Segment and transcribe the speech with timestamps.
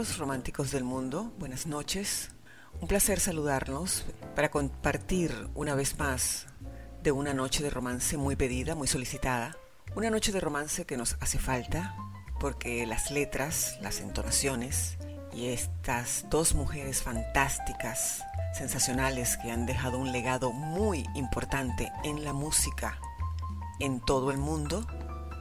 [0.00, 2.30] Bienvenidos románticos del mundo, buenas noches.
[2.80, 6.46] Un placer saludarlos para compartir una vez más
[7.02, 9.58] de una noche de romance muy pedida, muy solicitada.
[9.94, 11.94] Una noche de romance que nos hace falta
[12.40, 14.96] porque las letras, las entonaciones
[15.34, 18.24] y estas dos mujeres fantásticas,
[18.54, 22.98] sensacionales que han dejado un legado muy importante en la música
[23.80, 24.86] en todo el mundo,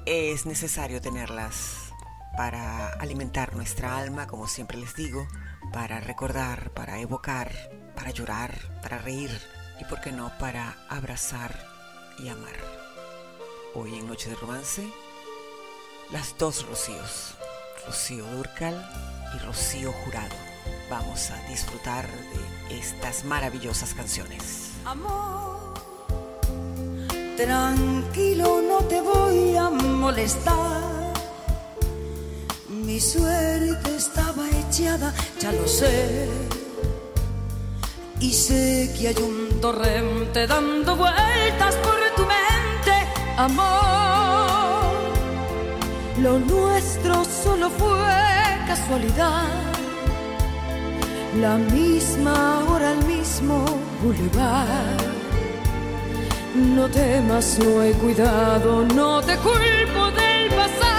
[0.06, 1.89] es necesario tenerlas
[2.36, 5.28] para alimentar nuestra alma, como siempre les digo,
[5.72, 7.52] para recordar, para evocar,
[7.96, 9.32] para llorar, para reír
[9.80, 11.54] y, por qué no, para abrazar
[12.18, 12.56] y amar.
[13.76, 14.90] Hoy en Noche de Romance,
[16.12, 17.36] las dos Rocíos,
[17.86, 18.90] Rocío Durcal
[19.36, 20.36] y Rocío Jurado.
[20.90, 22.08] Vamos a disfrutar
[22.68, 24.72] de estas maravillosas canciones.
[24.86, 25.74] Amor,
[27.38, 30.89] tranquilo, no te voy a molestar.
[32.90, 36.28] Mi suerte estaba echada, ya lo sé.
[38.20, 42.96] Y sé que hay un torrente dando vueltas por tu mente,
[43.38, 44.96] amor.
[46.20, 48.12] Lo nuestro solo fue
[48.66, 49.46] casualidad.
[51.40, 53.66] La misma hora, el mismo
[54.02, 54.98] bulevar.
[56.56, 60.99] No temas, no he cuidado, no te culpo del pasado.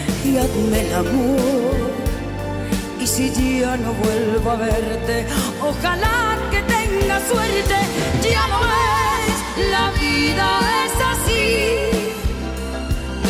[0.23, 1.91] y el amor.
[2.99, 5.25] Y si ya no vuelvo a verte,
[5.61, 7.77] ojalá que tenga suerte,
[8.21, 11.91] ya lo ves, la vida es así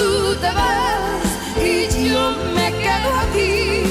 [0.01, 1.23] tú te vas
[1.63, 2.23] y yo
[2.55, 3.83] me quedo aquí.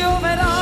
[0.00, 0.53] Yo verá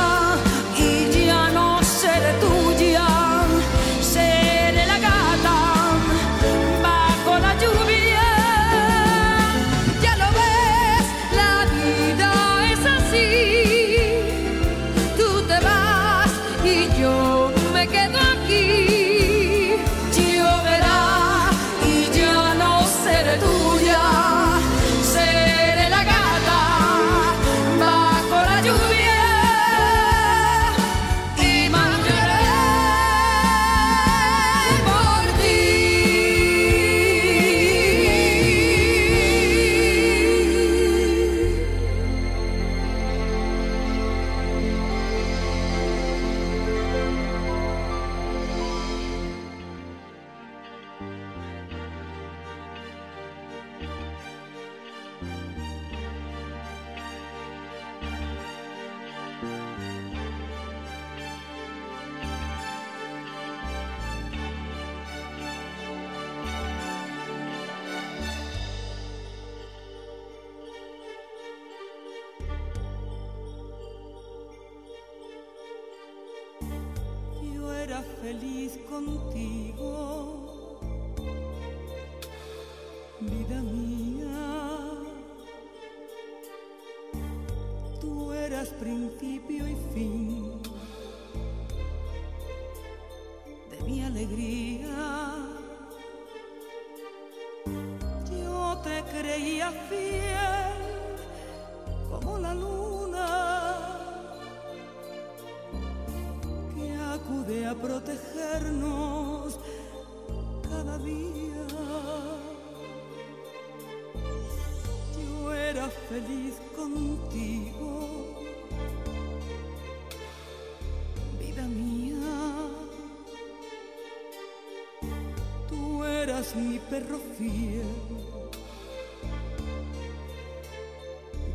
[126.51, 127.81] Mi perro fiel.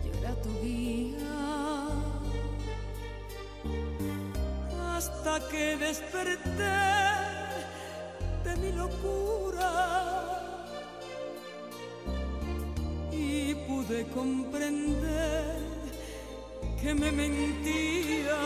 [0.02, 1.38] Yo era tu guía
[4.96, 6.78] hasta que desperté
[8.44, 9.72] de mi locura
[13.12, 15.58] y pude comprender
[16.80, 18.38] que me mentías.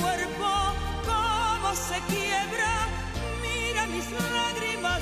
[0.00, 0.48] Cuerpo
[1.04, 2.72] cómo se quiebra,
[3.42, 5.00] mira mis lágrimas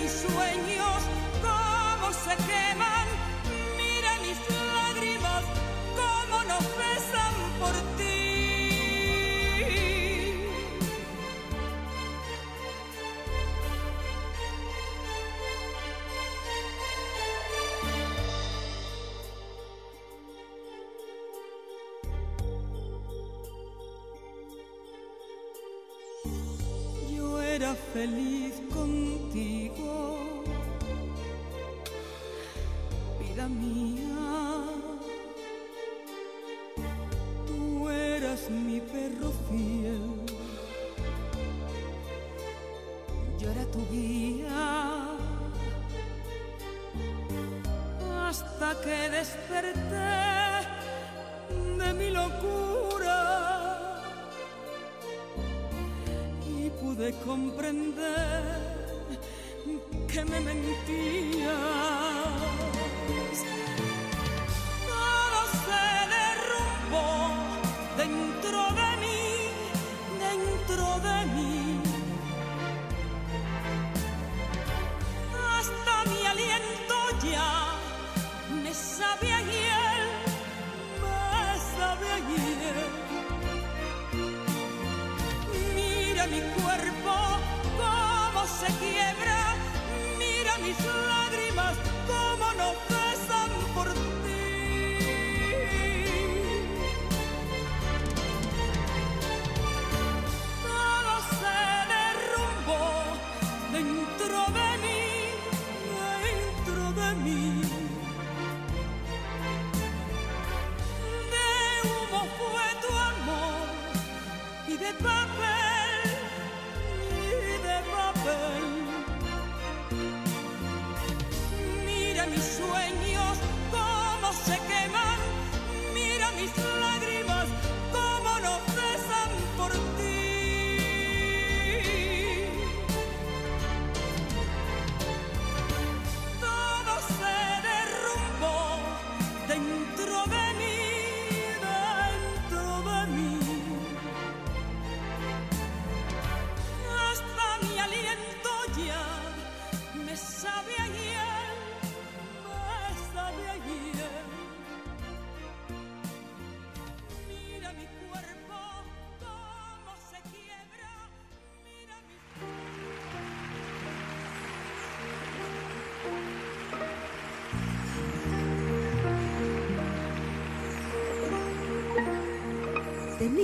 [0.00, 1.00] mis sueños
[1.42, 2.99] cómo se queman,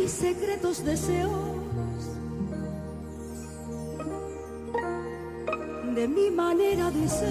[0.07, 1.33] mis secretos deseos,
[5.97, 7.29] de mi manera de ser,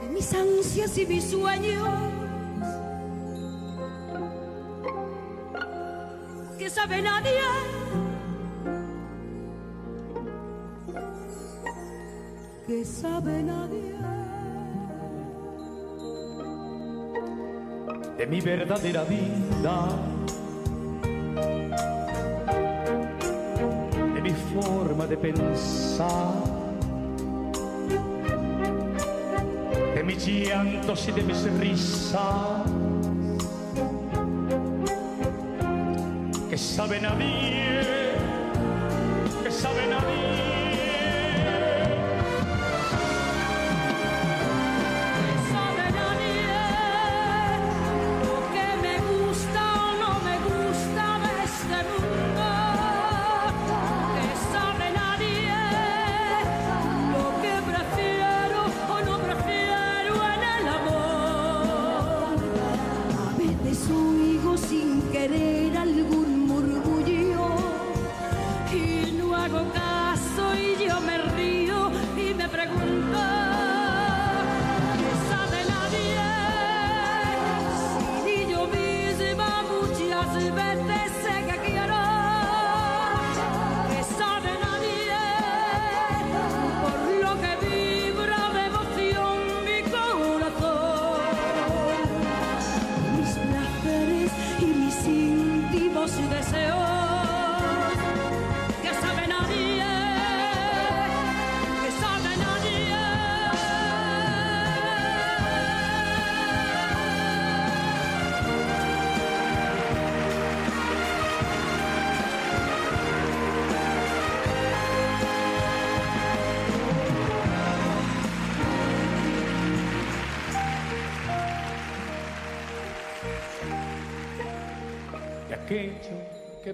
[0.00, 1.86] de mis ansias y mis sueños,
[6.58, 7.40] que sabe nadie.
[12.66, 13.87] Que sabe nadie.
[18.18, 19.88] de mi verdadera vida,
[24.12, 26.34] de mi forma de pensar,
[29.94, 32.66] de mis llantos y de mis risas,
[36.50, 37.87] que saben a mí.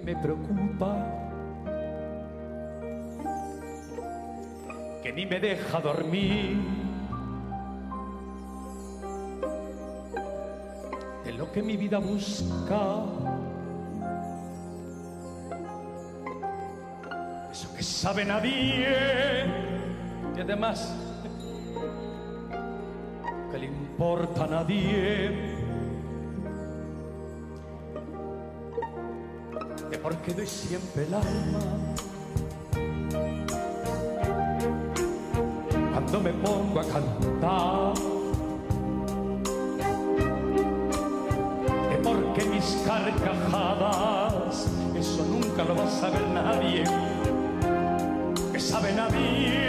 [0.05, 0.95] me preocupa,
[5.01, 6.57] que ni me deja dormir.
[11.23, 13.03] De lo que mi vida busca,
[17.51, 18.85] eso que sabe nadie,
[20.37, 20.95] y además
[23.51, 25.14] que le importa a nadie.
[30.05, 31.59] porque doy siempre el alma.
[35.93, 37.93] Cuando me pongo a cantar,
[41.91, 46.83] es porque mis carcajadas, eso nunca lo va a saber nadie,
[48.51, 49.64] que sabe nadie.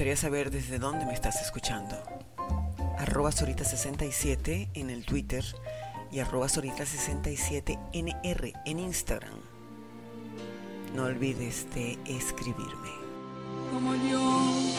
[0.00, 1.94] gustaría saber desde dónde me estás escuchando.
[2.96, 5.44] Arroba Sorita67 en el Twitter
[6.10, 9.40] y arroba Sorita67NR en Instagram.
[10.96, 12.88] No olvides de escribirme.
[13.70, 14.69] Como yo.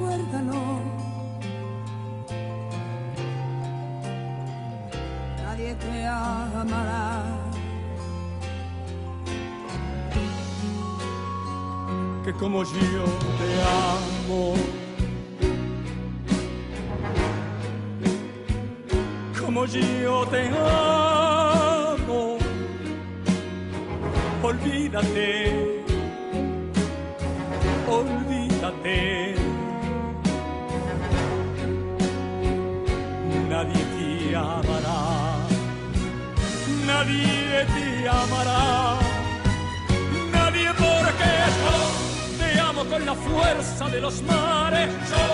[0.00, 0.80] recuérdalo.
[5.44, 7.24] Nadie te amará.
[12.24, 13.04] Que como yo
[13.38, 13.48] te
[13.84, 14.54] amo.
[19.38, 22.38] Como yo te amo.
[24.42, 25.80] Olvídate
[27.90, 29.39] olvídate
[34.40, 35.00] amará,
[36.86, 38.96] nadie te amará,
[40.32, 41.76] nadie porque yo
[42.38, 45.26] te amo con la fuerza de los mares, yo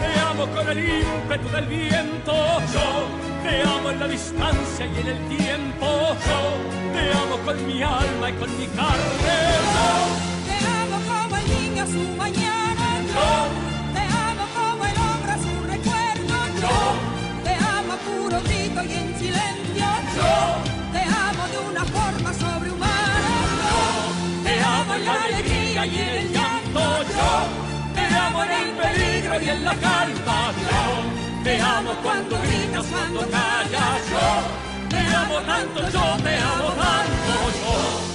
[0.00, 2.34] te amo con el ímpetu del viento,
[2.74, 2.88] yo
[3.44, 5.86] te amo en la distancia y en el tiempo,
[6.26, 6.40] yo
[6.94, 9.38] te amo con mi alma y con mi carne,
[9.76, 9.90] yo
[10.46, 12.49] te amo como el niño su mañana.
[18.82, 19.86] Y en silencio.
[20.16, 20.92] Yo.
[20.92, 23.32] Te amo de una forma sobrehumana.
[24.44, 26.80] te amo en la alegría y en el llanto.
[27.14, 27.30] Yo
[27.94, 30.52] te amo en el peligro y en la calma.
[30.70, 34.00] Yo te amo cuando gritas, cuando callas.
[34.10, 37.32] Yo te amo tanto, yo te amo tanto.
[37.60, 38.09] Yo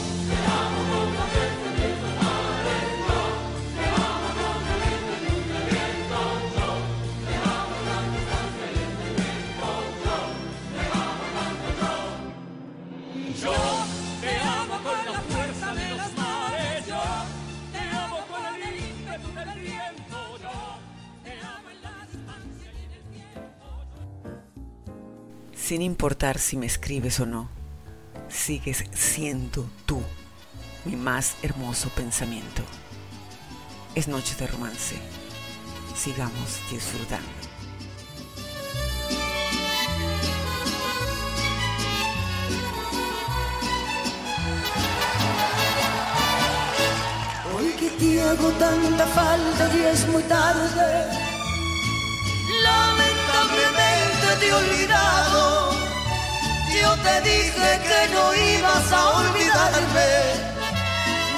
[25.66, 27.50] Sin importar si me escribes o no,
[28.30, 30.00] sigues siendo tú
[30.86, 32.62] mi más hermoso pensamiento.
[33.96, 34.96] Es noche de romance.
[35.96, 37.28] Sigamos disfrutando.
[47.58, 51.10] Hoy que te hago tanta falta y es muy tarde,
[52.62, 53.85] lamentablemente
[54.52, 55.72] olvidado.
[56.82, 60.12] Yo te dije que no ibas a olvidarme.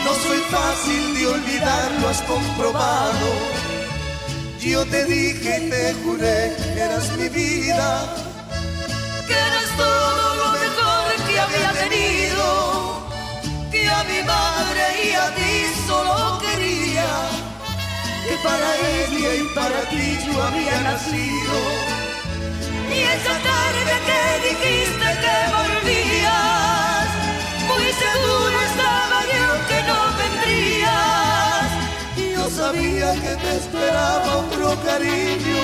[0.04, 3.30] No soy fácil de olvidar, lo has comprobado.
[4.60, 7.90] Yo te dije y te juré que eras mi vida,
[9.28, 13.08] que eras todo lo mejor que había tenido
[13.72, 15.54] que a mi madre y a ti
[15.88, 17.10] solo quería,
[18.28, 21.97] que para ella y para ti yo había nacido.
[22.96, 27.08] Y esa tarde que dijiste que volvías,
[27.68, 31.68] muy seguro estaba yo que no vendrías.
[32.36, 35.64] Yo sabía que te esperaba otro cariño,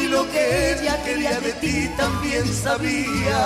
[0.00, 3.40] y lo que ella quería de ti también sabía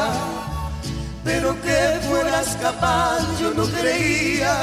[1.29, 4.55] pero que fueras capaz yo no creía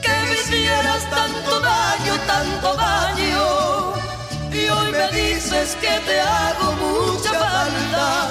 [0.00, 4.01] que me hicieras tanto daño, tanto daño.
[4.54, 8.28] Y hoy me dices que te hago mucha falta.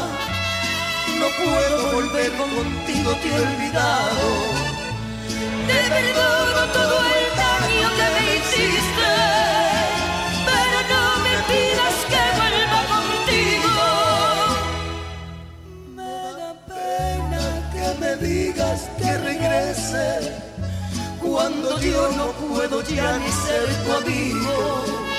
[1.20, 4.26] No puedo volver contigo, te he olvidado.
[5.68, 9.12] Te perdono todo el daño que me hiciste,
[10.46, 13.78] pero no me pidas que vuelva contigo.
[15.96, 20.08] Me da pena que me digas que regrese
[21.20, 25.11] cuando yo no puedo ya ni ser tu amigo.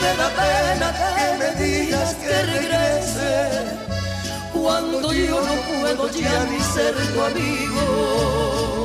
[0.00, 3.32] Me da pena que me digas que regrese
[4.52, 8.79] cuando yo no puedo ya ni ser tu amigo.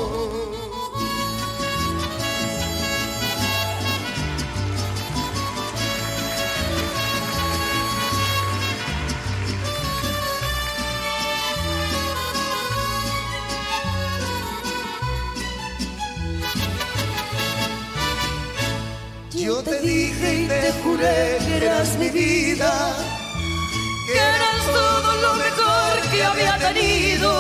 [22.16, 27.32] Que eras todo lo mejor que había tenido,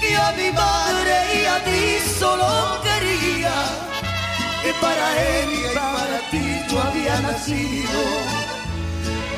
[0.00, 3.54] que a mi madre y a ti solo quería,
[4.62, 8.00] que para él y para ti yo había nacido.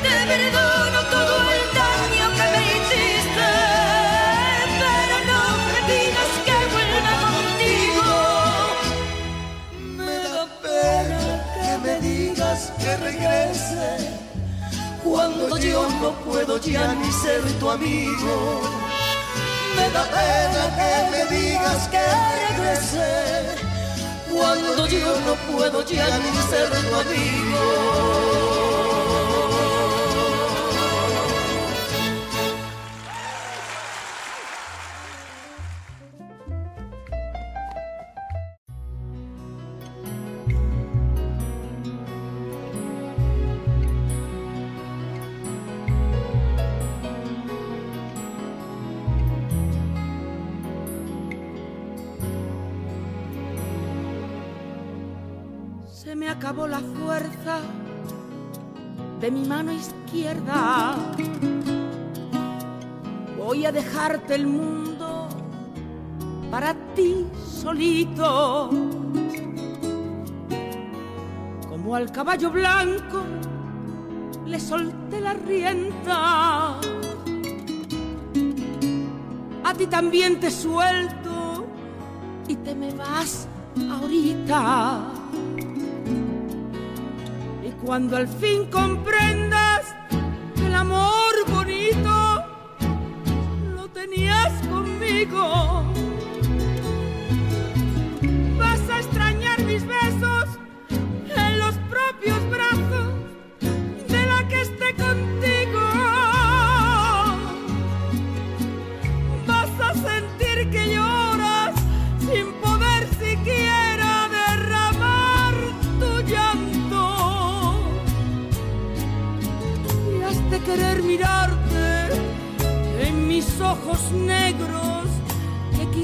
[0.03, 3.47] Te perdono todo el daño que me hiciste,
[12.89, 13.97] que regrese
[15.03, 18.61] cuando yo no puedo ya ni ser tu amigo.
[19.75, 22.05] Me da pena que me digas que
[22.47, 23.09] regrese
[24.31, 28.18] cuando yo no puedo ya ni ser tu amigo.
[59.29, 60.95] De mi mano izquierda.
[63.37, 65.29] Voy a dejarte el mundo
[66.49, 68.71] para ti solito.
[71.69, 73.21] Como al caballo blanco
[74.47, 76.79] le solté la rienda.
[79.63, 81.67] A ti también te suelto
[82.47, 83.47] y te me vas
[83.91, 85.18] ahorita.
[87.89, 89.95] Cuando al fin comprendas
[90.55, 92.45] que el amor bonito
[93.73, 95.91] lo tenías conmigo,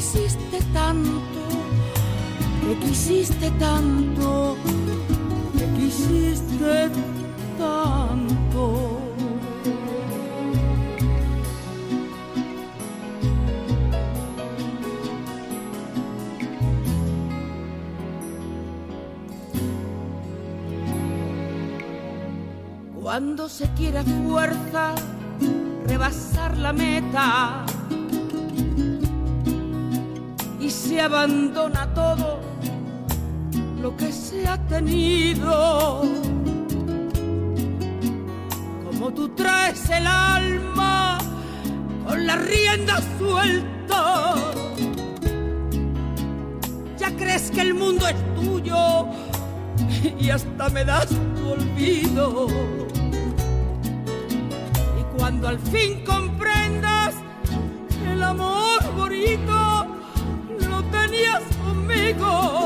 [0.06, 1.42] quisiste tanto,
[2.62, 4.56] que quisiste tanto,
[5.58, 6.92] que quisiste
[7.58, 9.00] tanto.
[23.02, 24.94] Cuando se quiere a fuerza
[25.88, 27.66] rebasar la meta
[30.88, 32.40] se abandona todo
[33.82, 36.04] lo que se ha tenido.
[38.86, 41.18] Como tú traes el alma
[42.08, 44.36] con la rienda suelta,
[47.00, 49.08] ya crees que el mundo es tuyo
[50.20, 52.48] y hasta me das tu olvido.
[55.00, 57.16] Y cuando al fin comprendas
[58.08, 59.75] el amor bonito
[61.16, 62.65] lo tenías conmigo,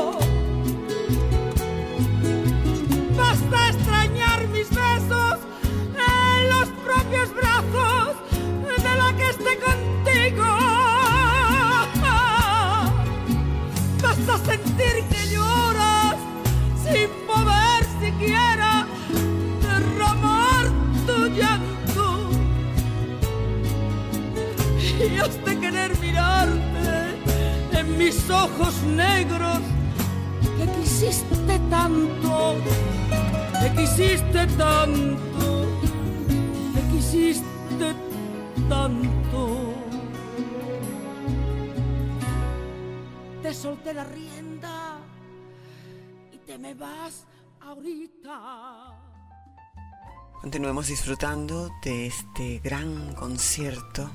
[50.40, 54.10] Continuemos disfrutando de este gran concierto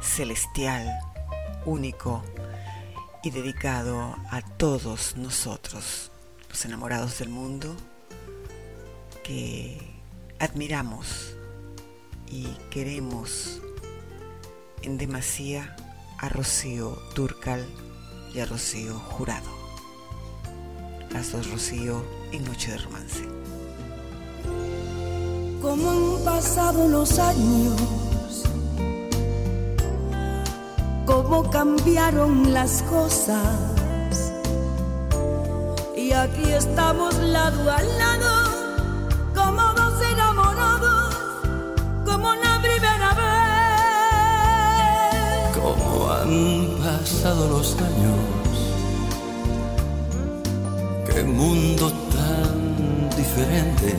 [0.00, 0.88] celestial,
[1.66, 2.24] único
[3.22, 6.10] y dedicado a todos nosotros,
[6.48, 7.76] los enamorados del mundo,
[9.22, 9.78] que
[10.38, 11.36] admiramos
[12.26, 13.60] y queremos
[14.80, 15.76] en demasía
[16.20, 17.66] a Rocío Turcal
[18.34, 19.50] y a Rocío Jurado.
[21.10, 22.02] Las dos Rocío
[22.32, 23.34] en Noche de Romance.
[25.60, 27.80] Como han pasado los años,
[31.06, 34.32] cómo cambiaron las cosas.
[35.96, 38.50] Y aquí estamos lado a lado,
[39.34, 41.14] como dos enamorados,
[42.04, 43.34] como la primera vez.
[45.56, 48.18] Cómo han pasado los años,
[51.06, 53.96] qué mundo tan diferente.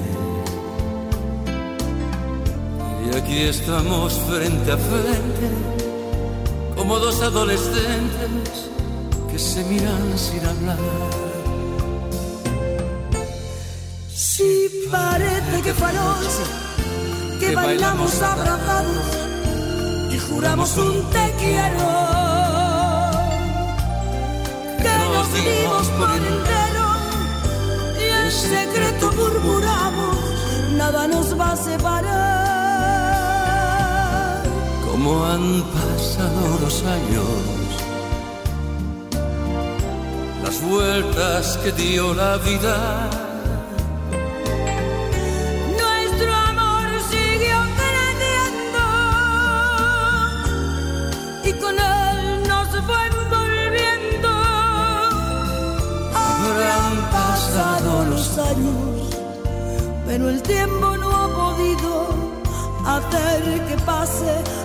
[3.05, 5.47] Y aquí estamos frente a frente,
[6.75, 8.69] como dos adolescentes
[9.31, 10.77] que se miran sin hablar.
[14.13, 16.45] Si parece que fue anoche,
[17.39, 19.05] que bailamos abrazados
[20.11, 21.87] y juramos un te quiero.
[24.81, 26.87] Que nos dimos por entero
[27.99, 30.17] y en secreto murmuramos,
[30.77, 32.44] nada nos va a separar.
[34.95, 37.27] Cómo han pasado los años,
[40.41, 43.09] las vueltas que dio la vida.
[45.81, 48.83] Nuestro amor siguió creciendo
[51.43, 54.29] y con él nos fue envolviendo.
[56.25, 59.09] Habrán pasado los años,
[60.07, 61.91] pero el tiempo no ha podido
[62.85, 64.64] hacer que pase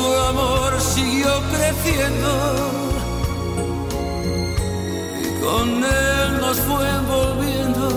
[0.00, 2.30] nuestro amor siguió creciendo.
[5.22, 7.88] Y con él nos fue envolviendo.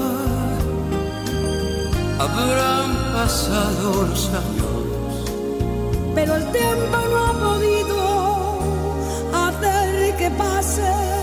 [2.20, 4.76] Habrán pasado los años,
[6.16, 8.60] pero el tiempo no ha podido
[9.34, 11.23] hacer que pase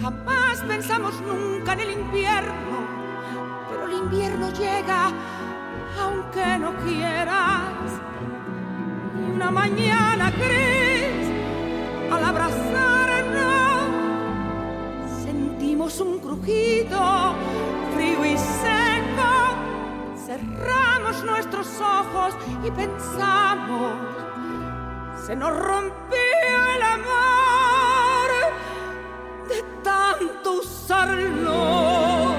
[0.00, 2.86] Jamás pensamos nunca en el invierno,
[3.68, 5.12] pero el invierno llega
[6.00, 8.00] aunque no quieras.
[9.14, 11.28] Y una mañana gris,
[12.10, 13.82] al abrazarnos,
[15.22, 17.34] sentimos un crujido
[17.94, 19.30] frío y seco.
[20.26, 22.34] Cerramos nuestros ojos
[22.64, 23.92] y pensamos,
[25.26, 28.30] se nos rompió el amor
[29.48, 29.62] de
[30.18, 32.34] tanto usarlo.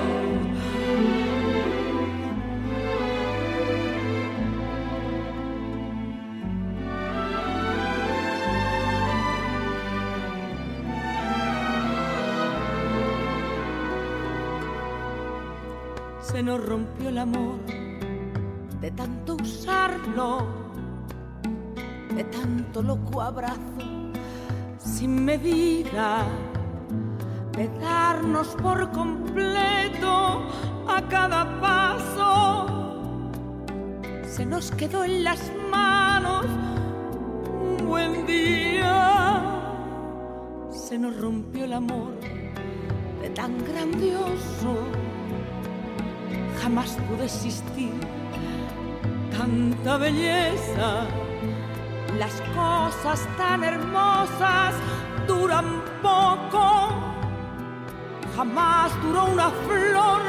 [16.21, 17.59] Se nos rompió el amor
[18.79, 20.47] de tanto usarlo,
[22.15, 23.59] de tanto loco abrazo
[24.77, 26.25] sin medida,
[27.67, 30.43] darnos por completo
[30.87, 32.67] a cada paso.
[34.25, 36.45] Se nos quedó en las manos
[37.61, 39.41] un buen día,
[40.71, 42.13] se nos rompió el amor
[43.21, 44.87] de tan grandioso,
[46.61, 47.91] jamás pudo existir
[49.37, 51.05] tanta belleza.
[52.17, 54.75] Las cosas tan hermosas
[55.27, 57.20] duran poco.
[58.35, 60.21] Jamás duró una flor,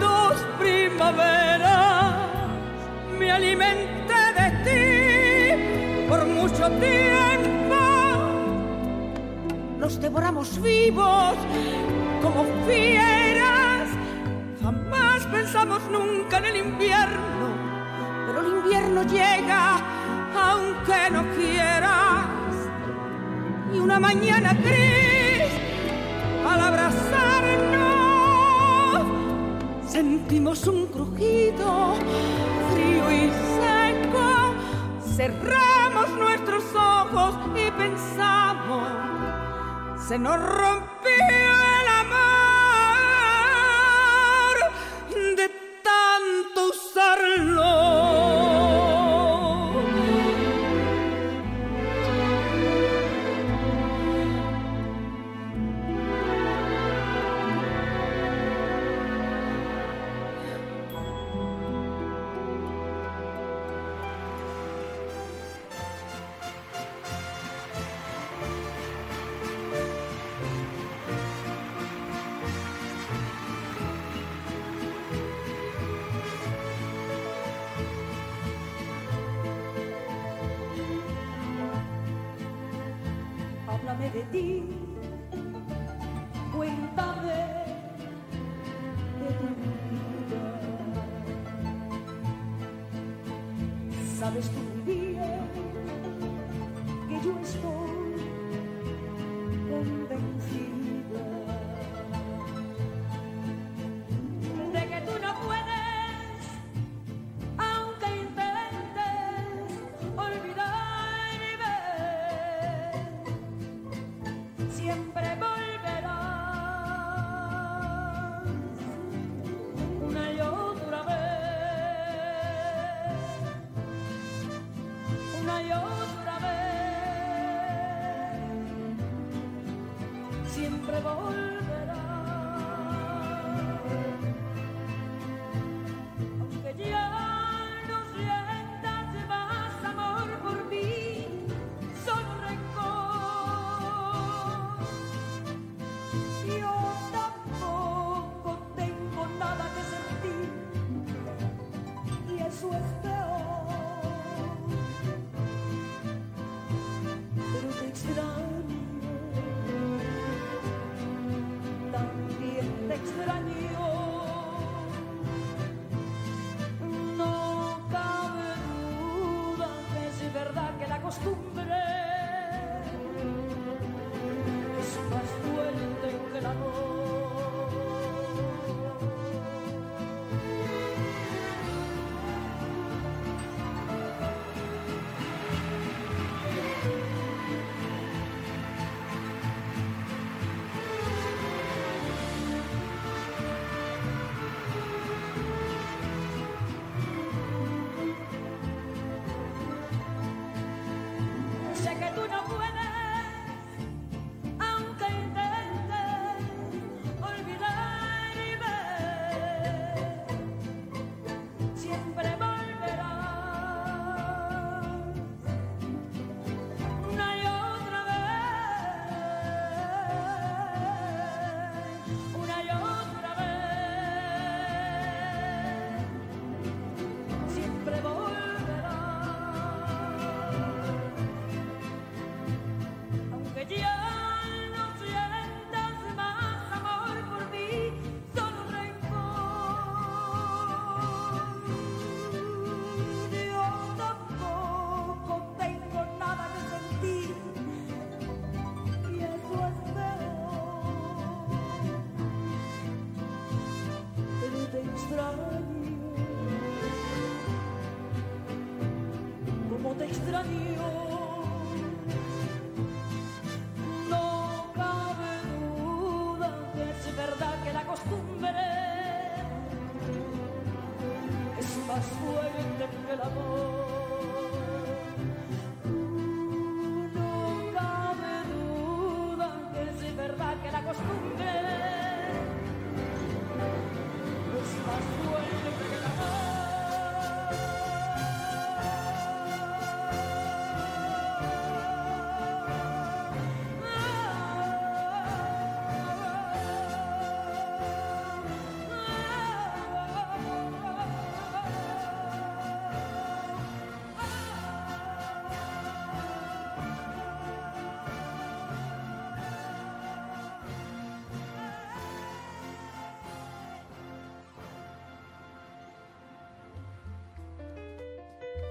[0.00, 2.14] dos primaveras.
[3.18, 7.76] Me alimenté de ti por mucho tiempo.
[9.78, 11.34] Nos devoramos vivos
[12.22, 13.88] como fieras.
[14.62, 17.46] Jamás pensamos nunca en el invierno,
[18.26, 19.80] pero el invierno llega
[20.36, 22.26] aunque no quieras.
[23.72, 25.50] Y una mañana gris,
[26.48, 27.06] al abrazarnos,
[29.86, 31.94] sentimos un crujido
[32.72, 34.54] frío y seco.
[35.16, 38.88] Cerramos nuestros ojos y pensamos,
[40.06, 41.45] se nos rompió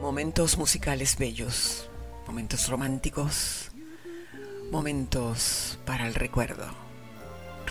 [0.06, 1.90] Momentos musicales bellos,
[2.28, 3.72] momentos románticos,
[4.72, 6.68] momentos para el recuerdo.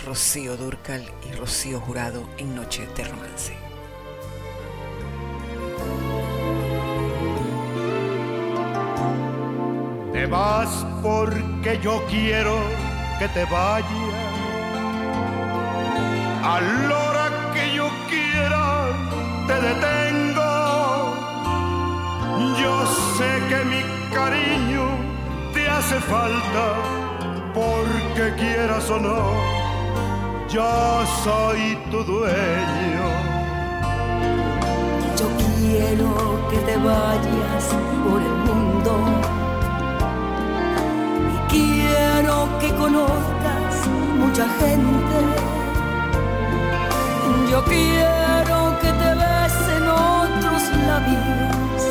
[0.04, 3.56] Rocío Durcal y Rocío Jurado en Noche de Romance.
[10.12, 12.58] Te vas porque yo quiero
[13.20, 14.14] que te vayas.
[25.84, 26.64] hace falta,
[27.52, 29.20] porque quieras o no,
[30.48, 33.06] ya soy tu dueño.
[35.18, 36.08] Yo quiero
[36.50, 37.64] que te vayas
[38.04, 38.92] por el mundo
[41.34, 43.74] y quiero que conozcas
[44.18, 45.18] mucha gente.
[47.50, 51.82] Yo quiero que te besen otros labios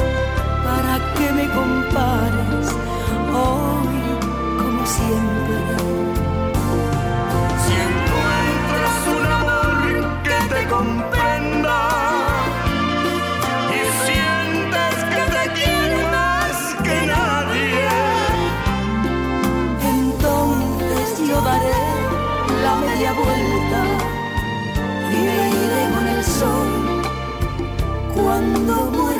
[0.65, 2.93] para que me compares
[3.33, 3.97] hoy
[4.57, 5.57] como siempre.
[7.63, 9.83] Si encuentras un amor
[10.23, 11.77] que te comprenda
[13.77, 16.55] y sientes que te quiere más
[16.85, 17.89] que nadie,
[19.97, 21.83] entonces yo daré
[22.63, 23.81] la media vuelta
[25.11, 26.71] y me iré con el sol
[28.15, 29.12] cuando vuelva.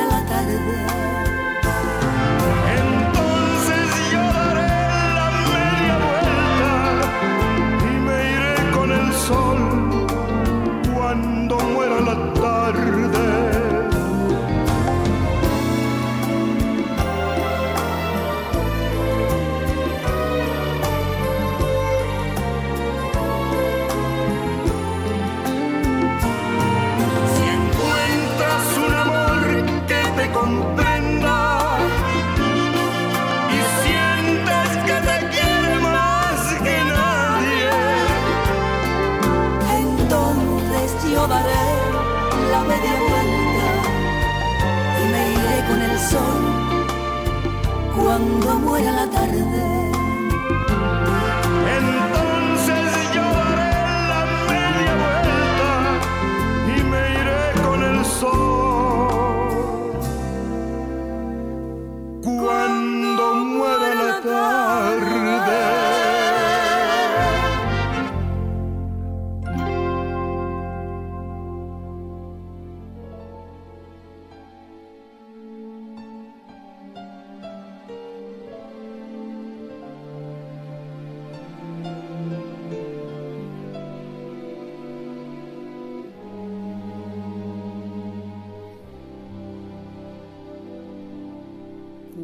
[48.13, 49.72] Cuando muera la tarde.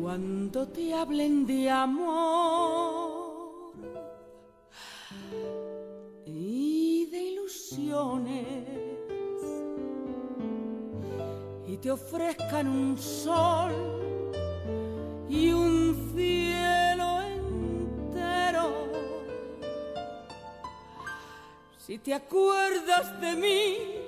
[0.10, 3.74] Cuando te hablen de amor
[6.26, 8.48] y de ilusiones
[11.68, 13.72] y te ofrezcan un sol
[15.30, 18.88] y un cielo entero,
[21.78, 23.99] si te acuerdas de mí,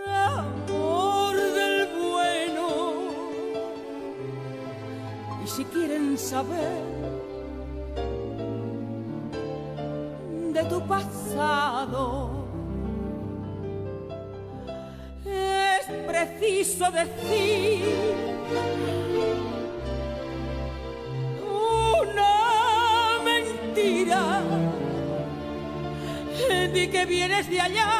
[0.08, 2.68] amor del bueno.
[5.44, 6.84] Y si quieren saber
[10.52, 12.30] de tu pasado,
[15.24, 18.20] es preciso decir
[26.90, 27.90] que vienes de allá,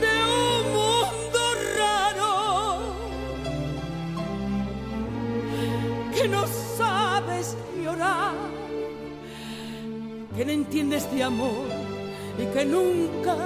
[0.00, 1.40] de un mundo
[1.76, 2.32] raro,
[6.14, 8.34] que no sabes llorar,
[10.34, 11.66] que no entiendes de amor
[12.38, 13.36] y que nunca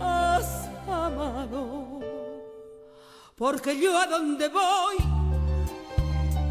[0.00, 2.00] has amado.
[3.36, 4.96] Porque yo a donde voy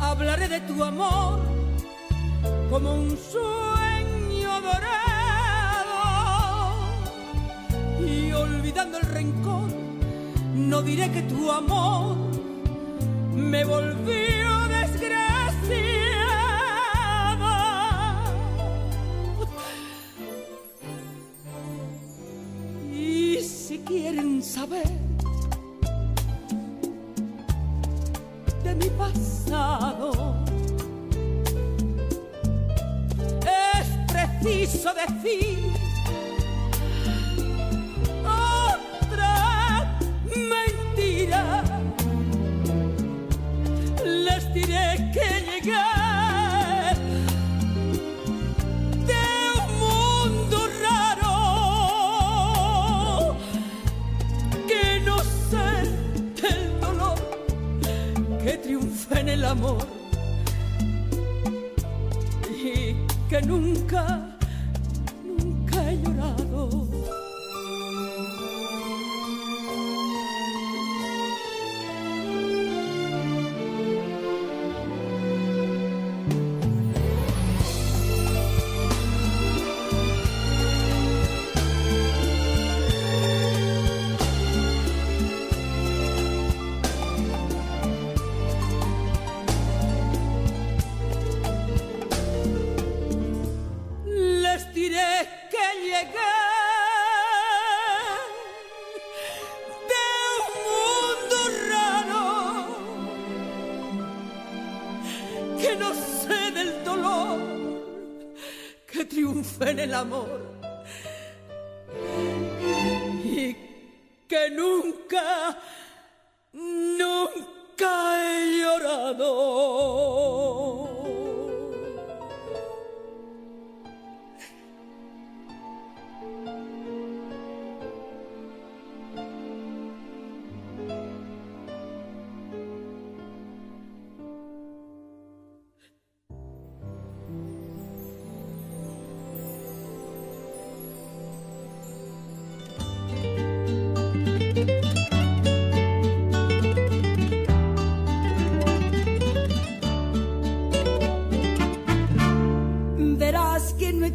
[0.01, 1.39] hablaré de tu amor
[2.69, 3.62] como un sueño
[8.63, 9.69] olvidando el rencor
[10.55, 12.15] no diré que tu amor
[13.35, 15.13] me volvió desgraciada
[22.89, 25.02] y si quieren saber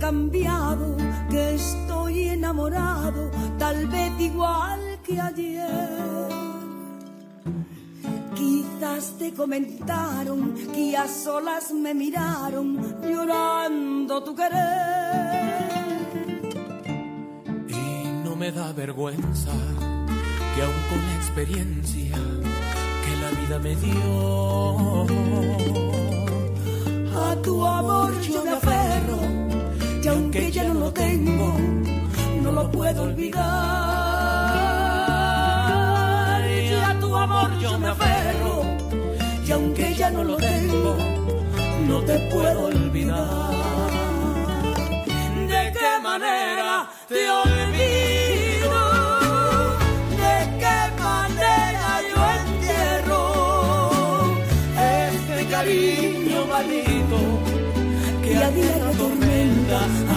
[0.09, 0.97] cambiado,
[1.29, 6.29] que estoy enamorado, tal vez igual que ayer.
[8.35, 12.69] Quizás te comentaron que a solas me miraron
[13.03, 15.69] llorando tu querer.
[17.69, 19.53] Y no me da vergüenza
[20.55, 22.17] que aún con la experiencia
[23.05, 25.07] que la vida me dio,
[27.29, 28.68] a tu amor yo me
[30.51, 31.55] ya no lo tengo,
[32.43, 33.45] no lo puedo olvidar.
[36.49, 38.65] Y a tu amor yo me aferro
[39.47, 40.97] y aunque ya no lo tengo,
[41.87, 43.51] no te puedo olvidar.
[45.49, 48.75] ¿De qué manera te olvido?
[50.23, 53.23] ¿De qué manera yo entierro
[54.77, 57.19] este cariño maldito
[58.23, 60.08] que a diario atormenta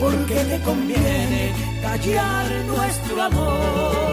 [0.00, 4.10] porque te conviene callar nuestro amor.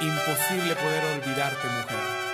[0.00, 2.29] imposible poder olvidarte, mujer.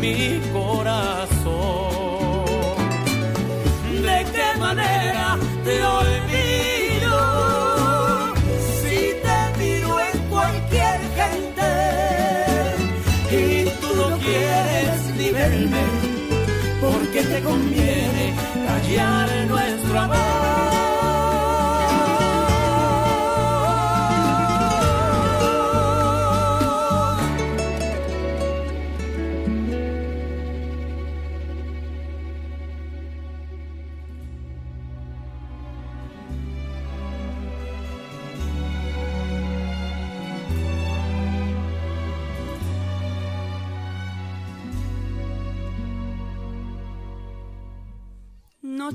[0.00, 0.69] conmigo.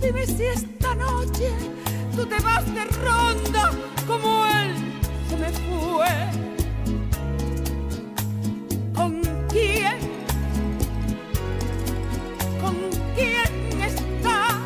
[0.00, 1.52] Dime si esta noche
[2.16, 3.70] tú te vas de ronda
[4.04, 4.74] como él
[5.28, 6.08] se me fue.
[8.96, 9.98] ¿Con quién?
[12.60, 12.74] ¿Con
[13.14, 14.58] quién está?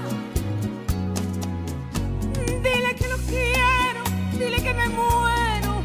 [2.46, 5.82] Dile que lo quiero, dile que me muero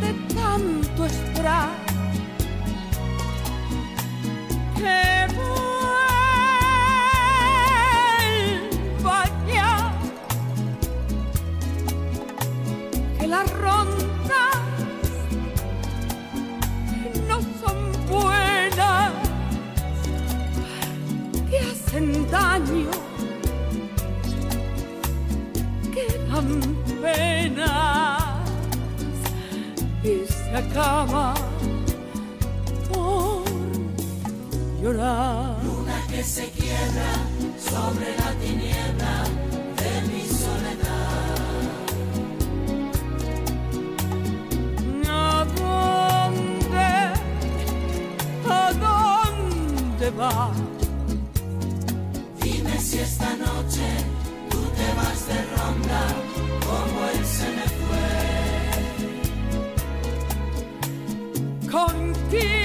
[0.00, 1.83] de tanto esperar.
[32.92, 33.44] Por
[34.82, 35.62] llorar.
[35.62, 37.12] Luna que se quiebra
[37.58, 39.24] sobre la tiniebla
[39.80, 41.34] de mi soledad.
[45.08, 46.90] ¿A dónde?
[48.50, 50.50] ¿A dónde va?
[52.42, 53.86] Dime si esta noche
[54.50, 56.23] tú te vas de ronda
[61.74, 62.63] fue.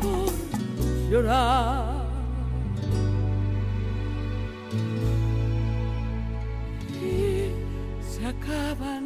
[0.00, 1.94] Por llorar.
[8.24, 9.04] Acaban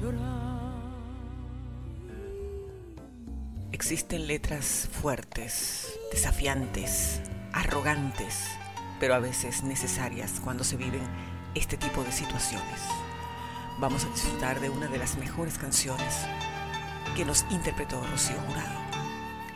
[0.00, 0.72] llorar.
[3.70, 7.20] Existen letras fuertes, desafiantes,
[7.52, 8.48] arrogantes,
[8.98, 11.02] pero a veces necesarias cuando se viven
[11.54, 12.80] este tipo de situaciones.
[13.78, 16.26] Vamos a disfrutar de una de las mejores canciones
[17.16, 18.78] que nos interpretó Rocío Jurado,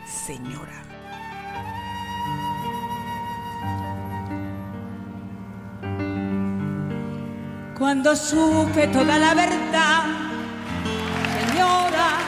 [0.05, 0.83] Señora.
[7.77, 10.03] Cuando supe toda la verdad,
[11.47, 12.26] señora,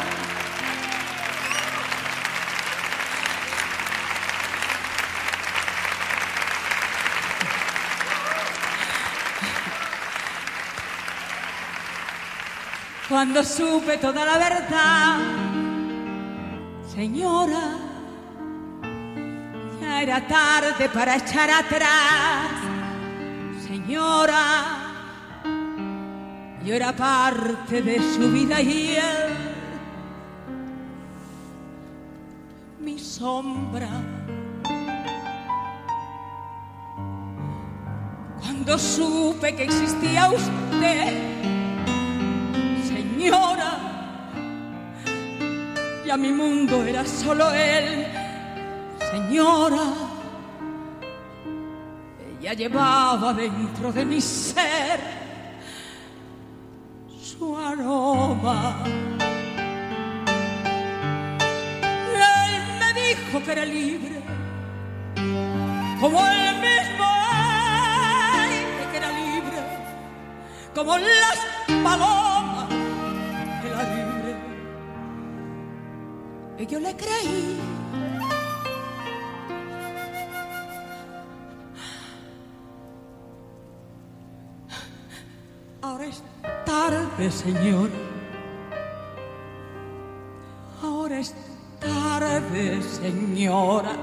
[13.20, 15.18] cuando supe toda la verdad,
[16.96, 17.78] señora,
[19.82, 22.50] ya era tarde para echar atrás,
[23.68, 24.44] señora.
[26.64, 29.34] Yo era parte de su vida y él,
[32.80, 33.90] mi sombra.
[38.40, 41.29] Cuando supe que existía usted,
[43.20, 43.72] señora,
[46.06, 48.08] ya mi mundo era solo él,
[49.12, 49.84] señora.
[52.40, 55.00] Ella llevaba dentro de mi ser
[57.22, 58.84] su aroma.
[62.16, 64.22] Él me dijo que era libre,
[66.00, 67.06] como el mismo
[68.46, 69.60] aire que era libre,
[70.74, 71.38] como las
[71.84, 72.39] palomas
[76.60, 77.58] Y yo le creí.
[85.82, 86.22] Ahora es
[86.66, 87.90] tarde, Señor.
[90.84, 91.34] Ahora es
[91.80, 93.96] tarde, Señora.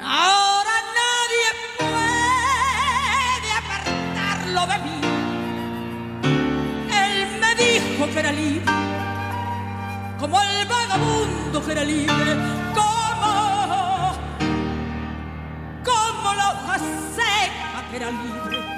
[0.00, 1.48] Ahora nadie
[1.78, 5.00] puede apartarlo de mí.
[7.02, 8.72] Él me dijo que era libre,
[10.18, 12.36] como el vagabundo que era libre,
[12.74, 14.14] como,
[15.84, 16.78] como la hoja
[17.14, 18.75] seca que era libre.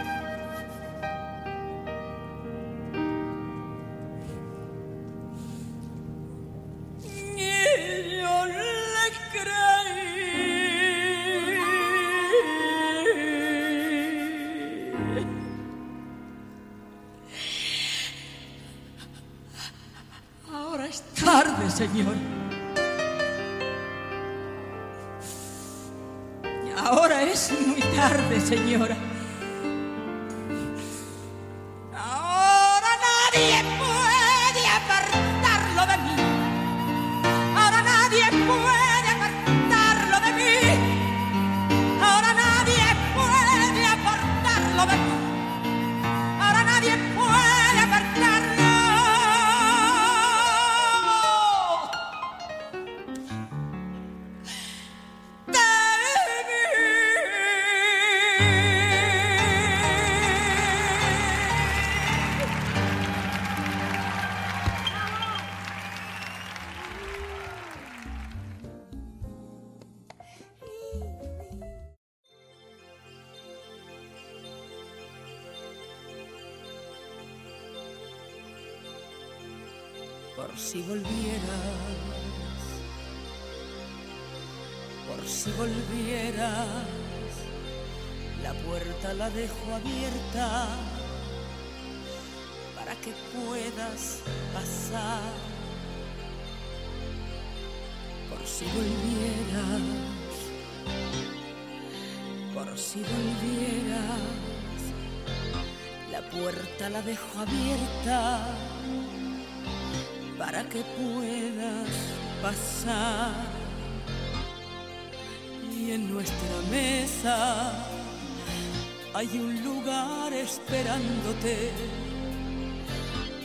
[120.49, 121.71] Esperándote,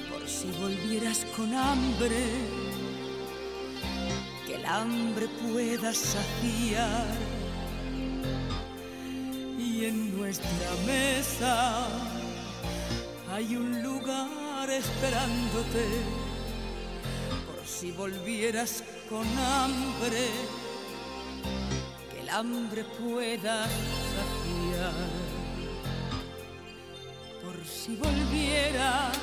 [0.09, 2.23] por si volvieras con hambre,
[4.45, 7.07] que el hambre pueda saciar.
[9.59, 11.87] Y en nuestra mesa
[13.33, 15.85] hay un lugar esperándote
[17.47, 20.27] por si volvieras con hambre,
[22.11, 25.22] que el hambre pueda saciar.
[27.63, 29.17] Por si volvieras,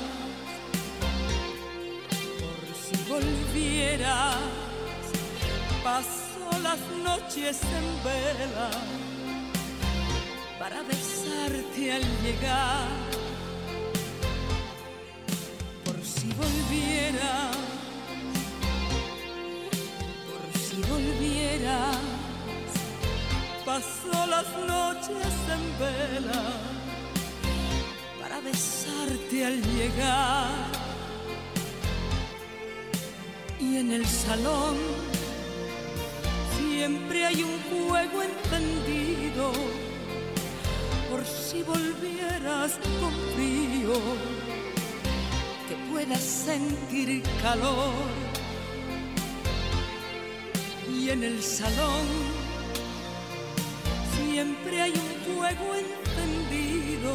[2.39, 4.35] por si volvieras,
[5.83, 8.71] paso las noches en vela
[10.57, 12.87] para besarte al llegar.
[15.85, 17.57] Por si volvieras,
[20.25, 21.97] por si volvieras,
[23.63, 26.80] paso las noches en vela
[29.39, 30.49] al llegar.
[33.59, 34.75] Y en el salón
[36.59, 39.53] siempre hay un fuego encendido
[41.09, 43.93] por si volvieras con frío,
[45.67, 47.93] que puedas sentir calor.
[50.93, 52.05] Y en el salón
[54.17, 57.13] siempre hay un fuego encendido,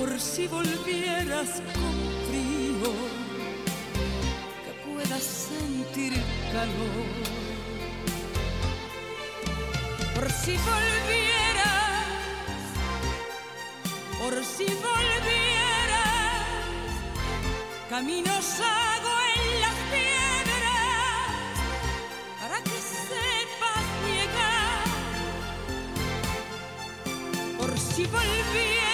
[0.00, 1.94] por si volvieras con
[2.26, 2.90] frío,
[4.64, 6.14] que puedas sentir
[6.52, 7.06] calor.
[10.14, 11.40] Por si volvieras
[14.18, 16.46] por si volvieras,
[17.90, 21.34] caminos hago en las piedras
[22.40, 24.84] para que sepas llegar.
[27.58, 28.89] Por si volvieras,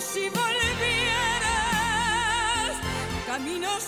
[0.00, 0.76] si volvieras,
[3.26, 3.82] caminos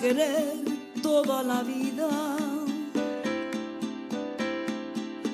[0.00, 0.64] querer
[1.02, 2.08] toda la vida.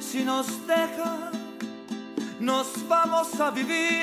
[0.01, 1.31] Si nos deja,
[2.41, 4.02] nos vamos a vivir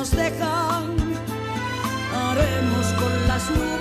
[0.00, 0.96] nos dejan,
[2.14, 3.79] haremos con las nubes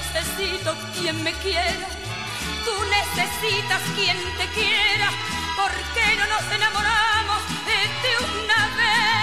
[0.00, 1.88] necesito quien me quiera.
[2.64, 5.10] Tú necesitas quien te quiera.
[5.56, 7.42] ¿Por qué no nos enamoramos
[8.02, 9.20] de una vez?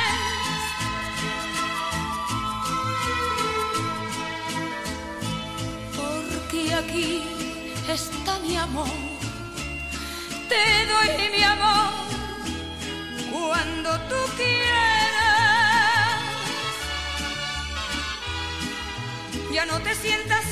[5.95, 7.23] porque aquí
[7.87, 8.87] está mi amor.
[10.47, 11.91] Te doy mi amor
[13.31, 14.97] cuando tú quieras.
[19.51, 20.45] Ya no te sientas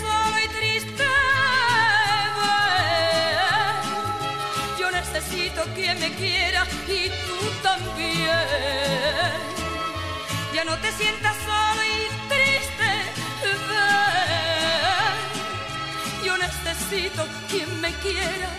[5.15, 8.29] necesito quien me quiera y tú también.
[10.53, 12.89] Ya no te sientas solo y triste.
[13.69, 15.15] ven.
[16.25, 18.49] Yo necesito quien me quiera.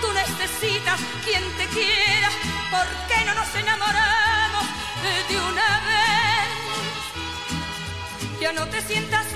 [0.00, 2.28] Tú necesitas quien te quiera.
[2.70, 4.64] ¿Por qué no nos enamoramos
[5.28, 6.50] de una vez?
[8.40, 9.33] Ya no te sientas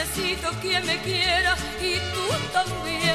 [0.00, 3.10] necesito quien me quiera y tú también.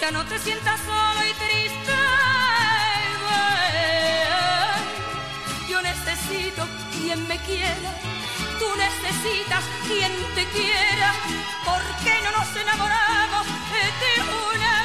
[0.00, 1.92] Ya no te sientas solo y triste.
[5.68, 7.90] Yo necesito quien me quiera.
[8.58, 11.12] Tú necesitas quien te quiera.
[11.64, 13.46] ¿Por qué no nos enamoramos
[14.02, 14.12] de
[14.52, 14.75] una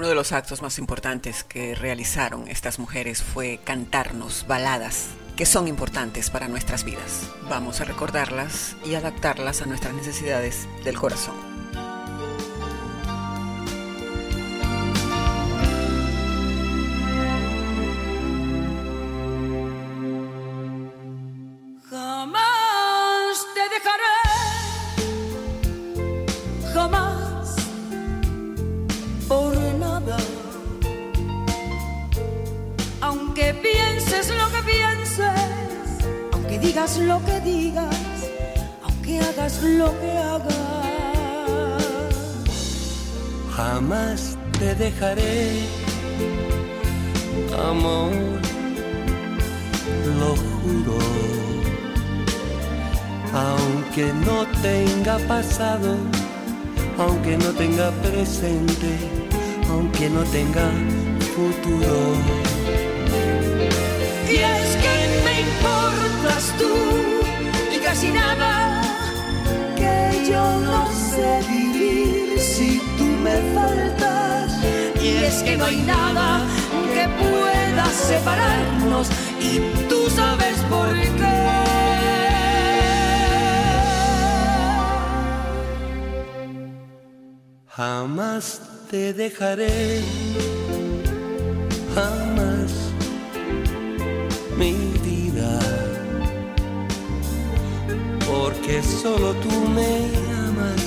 [0.00, 5.68] Uno de los actos más importantes que realizaron estas mujeres fue cantarnos baladas que son
[5.68, 7.30] importantes para nuestras vidas.
[7.50, 11.49] Vamos a recordarlas y adaptarlas a nuestras necesidades del corazón.
[36.80, 37.96] Digas lo que digas,
[38.82, 40.54] aunque hagas lo que hagas.
[43.54, 45.66] Jamás te dejaré,
[47.70, 48.12] amor,
[50.18, 50.98] lo juro.
[53.34, 55.96] Aunque no tenga pasado,
[56.98, 58.90] aunque no tenga presente,
[59.68, 60.70] aunque no tenga
[61.34, 62.14] futuro.
[64.30, 64.79] Y es
[67.74, 68.82] y casi nada,
[69.76, 74.52] que yo no sé vivir si tú me faltas.
[75.02, 76.40] Y es que no hay nada
[76.94, 79.08] que pueda separarnos
[79.40, 81.40] y tú sabes por qué.
[87.66, 90.02] Jamás te dejaré,
[91.94, 92.29] jamás
[98.70, 100.12] porque solo tú me
[100.46, 100.82] amas,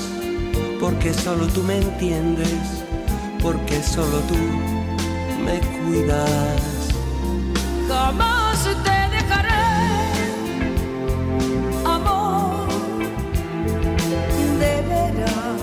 [0.79, 2.85] porque solo tú me entiendes,
[3.41, 4.35] porque solo tú
[5.43, 6.61] me cuidas.
[7.89, 9.65] Jamás te dejaré,
[11.83, 12.67] amor,
[14.61, 15.61] de veras.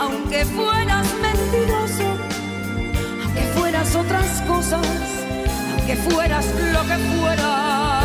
[0.00, 2.16] Aunque fueras mentiroso,
[3.22, 4.86] aunque fueras otras cosas,
[5.76, 7.97] aunque fueras lo que fueras.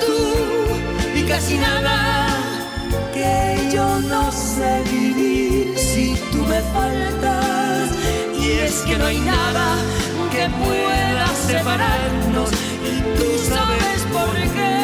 [0.00, 2.28] Tú y casi nada,
[3.12, 7.90] que yo no sé vivir si tú me faltas.
[8.38, 9.76] Y es que no hay nada
[10.30, 12.50] que pueda separarnos
[12.90, 14.78] y tú sabes por qué.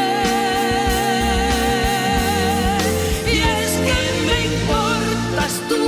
[3.34, 3.98] Y es que
[4.28, 5.82] me importas tú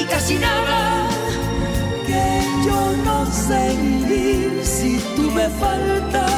[0.00, 1.08] y casi nada,
[2.06, 2.24] que
[2.66, 6.31] yo no sé vivir si tú me faltas.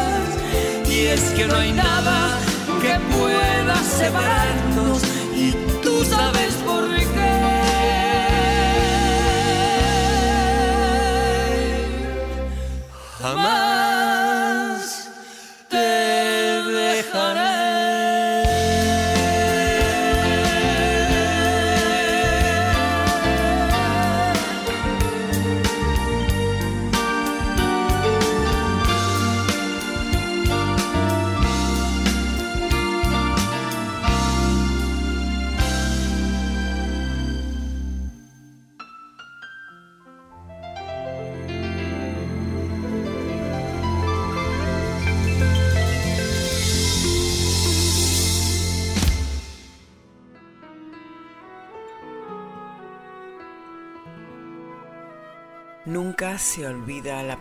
[1.05, 2.39] Y es que no hay nada
[2.81, 5.03] que pueda separarnos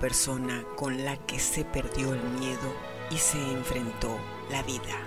[0.03, 2.73] persona con la que se perdió el miedo
[3.09, 4.19] y se enfrentó
[4.51, 4.97] la vida.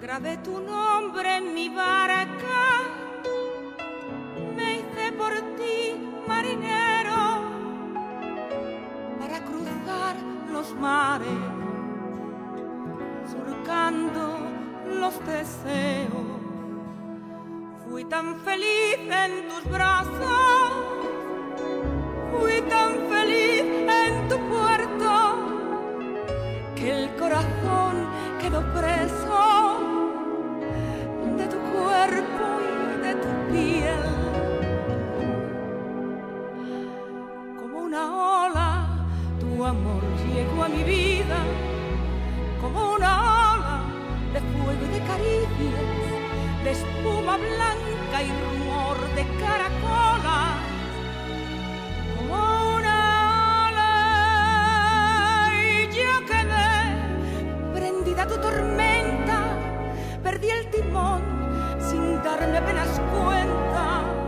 [0.00, 2.60] Grabé tu nombre en mi barca,
[4.54, 7.42] me hice por ti marinero
[9.18, 10.14] para cruzar
[10.52, 11.40] los mares,
[13.28, 14.38] surcando
[15.00, 16.39] los deseos.
[17.90, 20.70] Fui tan feliz en tus brazos,
[22.30, 25.10] fui tan feliz en tu puerto,
[26.76, 28.06] que el corazón
[28.40, 29.80] quedó preso
[31.36, 34.04] de tu cuerpo y de tu piel.
[37.58, 38.02] Como una
[38.44, 38.68] ola,
[39.40, 40.02] tu amor
[40.32, 41.38] llegó a mi vida,
[42.60, 43.12] como una
[43.54, 43.82] ola
[44.32, 46.09] de fuego y de caricias
[46.64, 50.58] de espuma blanca y rumor de caracolas,
[52.16, 52.96] como una
[53.68, 53.92] ola.
[55.54, 56.78] Y yo quedé
[57.72, 59.38] prendida a tu tormenta,
[60.22, 61.22] perdí el timón
[61.80, 64.19] sin darme apenas cuenta.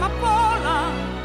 [0.00, 1.19] chiama Pola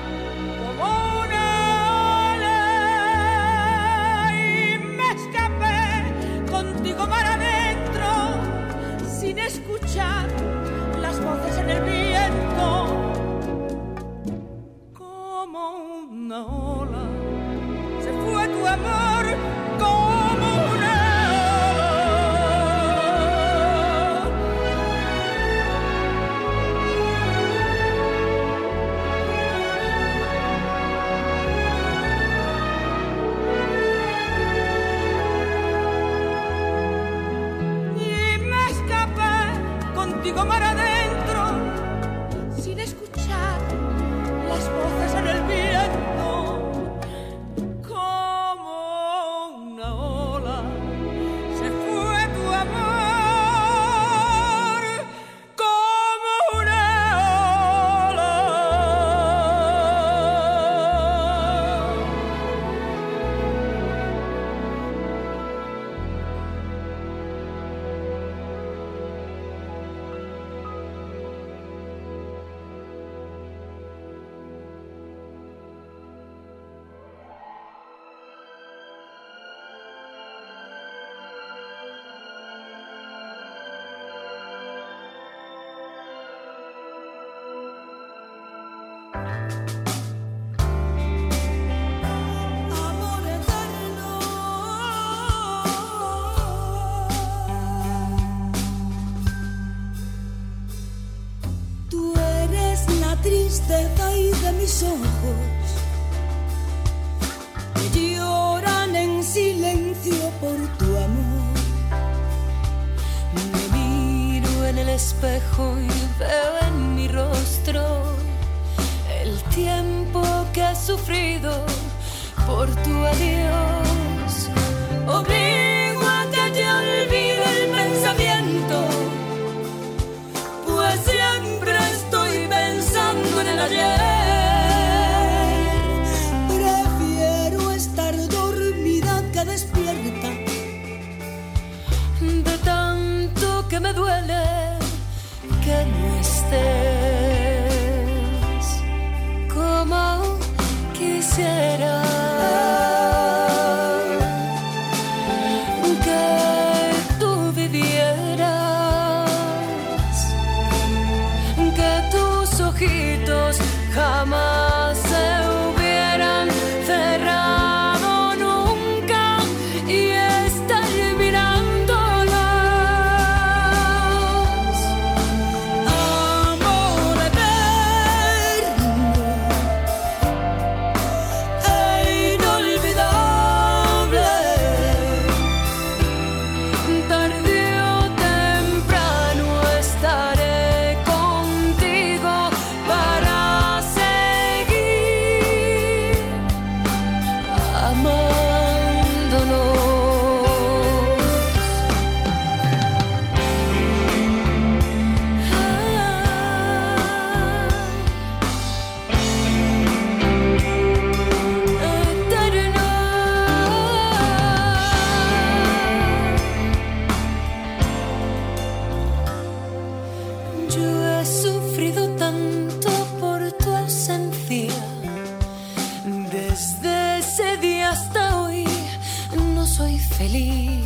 [229.85, 230.83] soy feliz.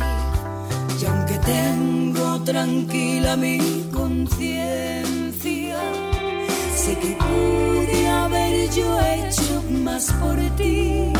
[1.00, 3.58] Y aunque tengo tranquila mi
[3.92, 5.78] conciencia,
[6.76, 11.12] sé que pude haber yo hecho más por ti.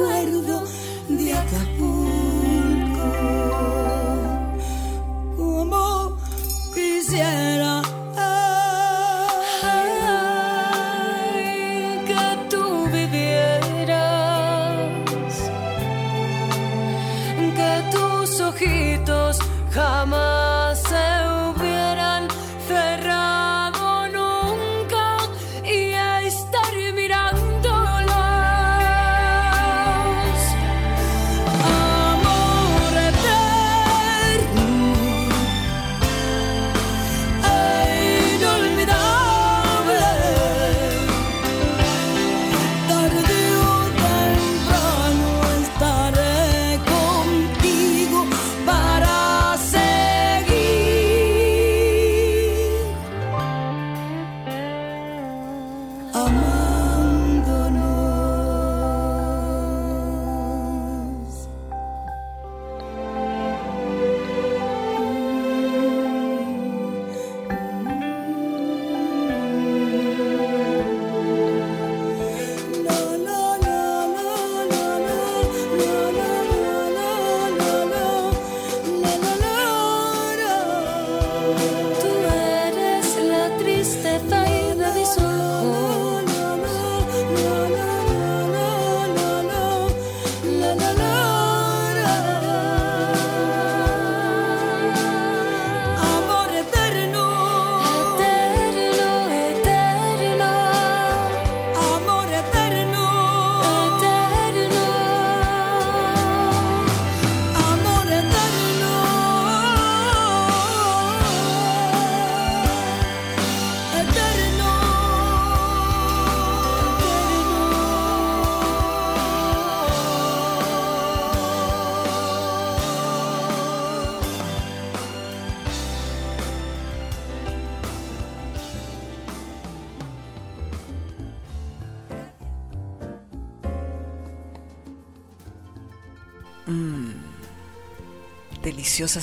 [0.00, 0.64] recuerdo
[1.08, 1.69] de acá.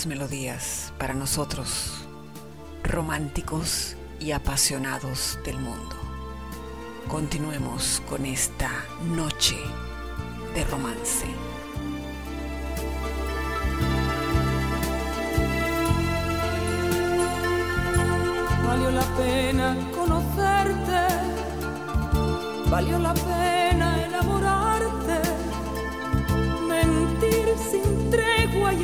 [0.07, 2.07] melodías para nosotros,
[2.83, 5.95] románticos y apasionados del mundo.
[7.07, 8.71] Continuemos con esta
[9.03, 9.55] noche
[10.55, 11.27] de romance.
[18.65, 21.07] Valió la pena conocerte,
[22.67, 23.66] valió la pena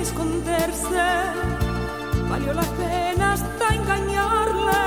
[0.03, 1.07] esconderse,
[2.29, 4.83] valió la pena hasta engañarle.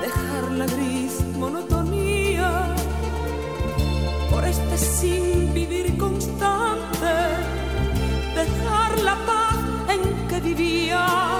[0.00, 2.50] Dejar la gris monotonía
[4.30, 7.14] por este sin vivir constante,
[8.40, 9.58] dejar la paz
[9.94, 11.33] en que vivía.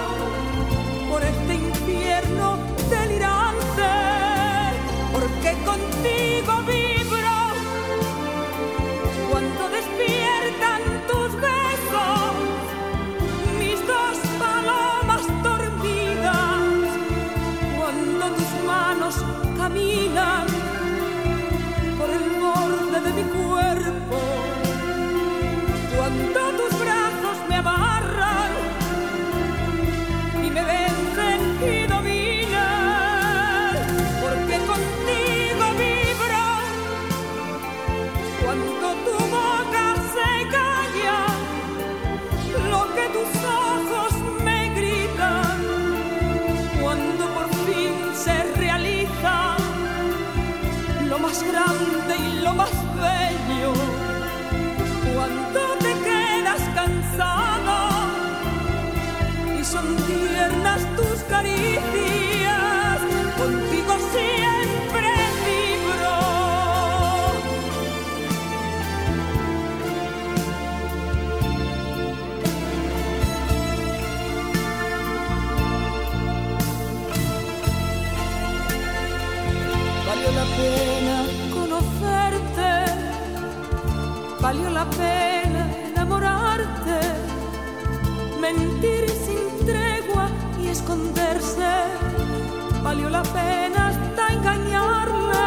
[92.95, 95.47] valió la pena hasta engañarle.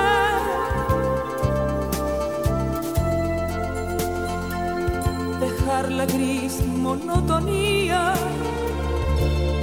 [5.40, 8.14] Dejar la gris monotonía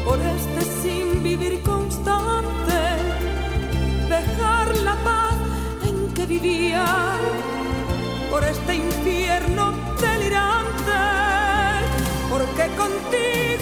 [0.06, 2.80] por este sin vivir constante.
[4.08, 5.36] Dejar la paz
[5.88, 6.86] en que vivía
[8.30, 11.00] por este infierno delirante.
[12.30, 13.53] Porque contigo.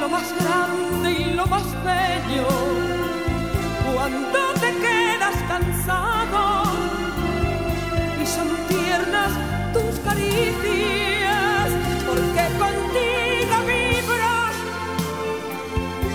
[0.00, 2.48] Lo más grande y lo más bello,
[3.94, 6.64] cuando te quedas cansado
[8.20, 9.32] y son tiernas
[9.72, 11.68] tus caricias,
[12.06, 14.54] porque contigo vibras.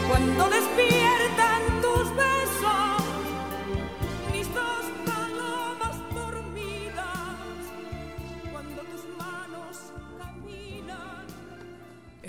[0.09, 1.06] Cuando despiertan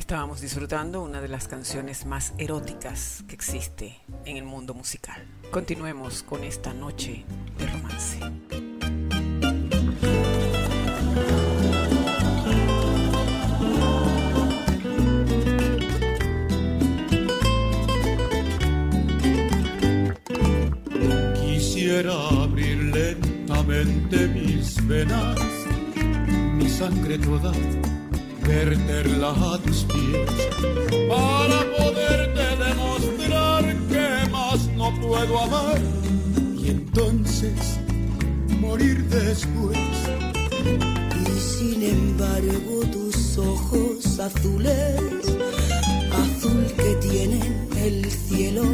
[0.08, 5.22] Estábamos disfrutando una de las canciones más eróticas que existe en el mundo musical.
[5.50, 7.26] Continuemos con esta noche
[7.58, 8.18] de romance.
[21.34, 22.14] Quisiera
[22.44, 25.38] abrir lentamente mis venas,
[26.54, 27.52] mi sangre toda,
[28.48, 30.30] verterla a tus pies,
[31.08, 35.78] para poderte demostrar que más no puedo amar
[36.56, 37.78] y entonces
[38.58, 39.78] morir después.
[41.26, 45.24] Y sin embargo tus ojos azules,
[46.24, 48.64] azul que tienen el cielo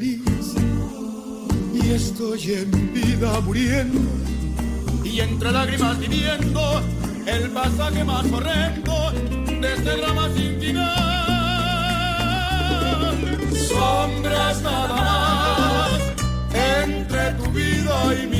[0.00, 0.22] y
[1.92, 4.00] estoy en vida muriendo
[5.04, 6.80] y entre lágrimas viviendo
[7.26, 9.12] el pasaje más horrendo
[9.60, 10.88] de este drama sin final.
[13.68, 15.88] Sombras nada
[16.54, 18.31] entre tu vida y mi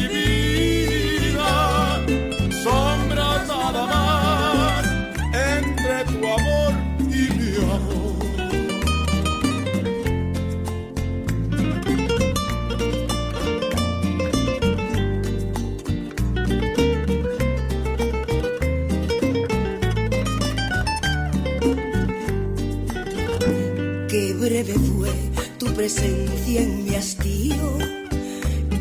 [25.83, 27.77] presencia en mi hastío,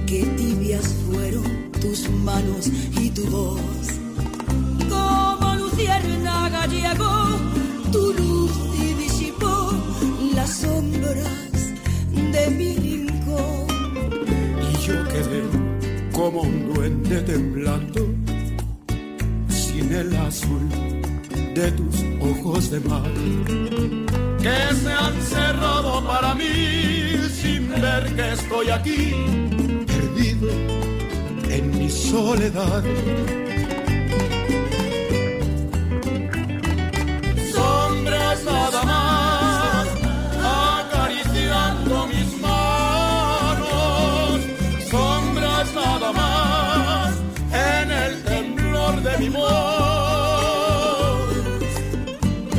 [0.05, 3.87] qué tibias fueron tus manos y tu voz.
[4.87, 7.15] como luciérnaga llegó
[7.91, 9.71] Tu luz y disipó
[10.35, 11.73] las sombras
[12.33, 13.65] de mi rincón.
[14.69, 15.41] Y yo quedé
[16.11, 18.01] como un duende temblando
[19.49, 20.69] sin el azul
[21.55, 23.11] de tus ojos de mar
[28.51, 29.13] estoy aquí
[29.87, 30.49] perdido
[31.49, 32.83] en mi soledad.
[37.53, 39.87] Sombras nada más
[40.43, 44.41] acariciando mis manos,
[44.89, 47.15] sombras nada más
[47.53, 49.47] en el temblor de mi voz.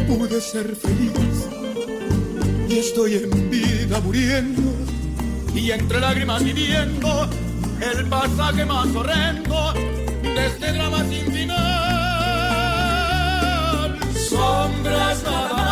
[0.09, 1.51] Pude ser feliz
[2.67, 4.72] y estoy en vida muriendo
[5.63, 7.31] y entre lágrimas viviendo
[7.81, 9.73] el pasaje más horrendo
[10.23, 11.59] de este drama sin final.
[14.29, 15.72] Sombras nada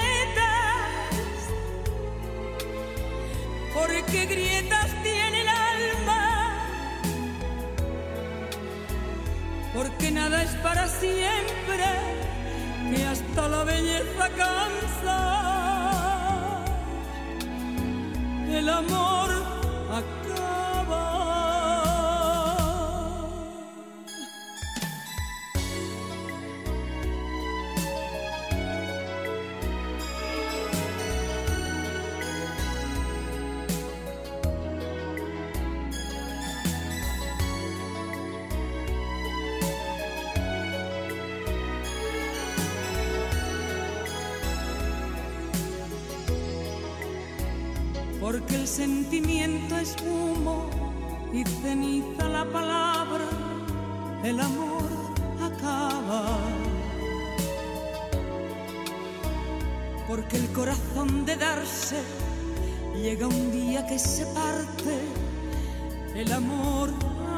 [3.81, 6.53] porque grietas tiene el alma,
[9.73, 11.85] porque nada es para siempre,
[12.89, 15.17] que hasta la belleza cansa.
[18.49, 19.10] El amor
[66.41, 66.89] amor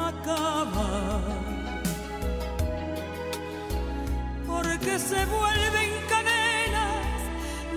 [0.10, 1.22] acaba.
[4.48, 7.20] Porque se vuelven cadenas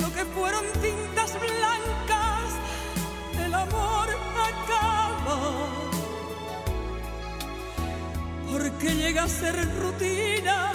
[0.00, 2.48] lo que fueron cintas blancas,
[3.44, 4.08] el amor
[4.50, 5.38] acaba.
[8.50, 10.72] Porque llega a ser rutina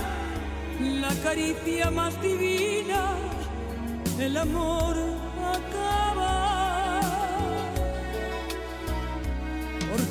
[0.80, 3.15] la caricia más divina,
[4.19, 5.20] el amor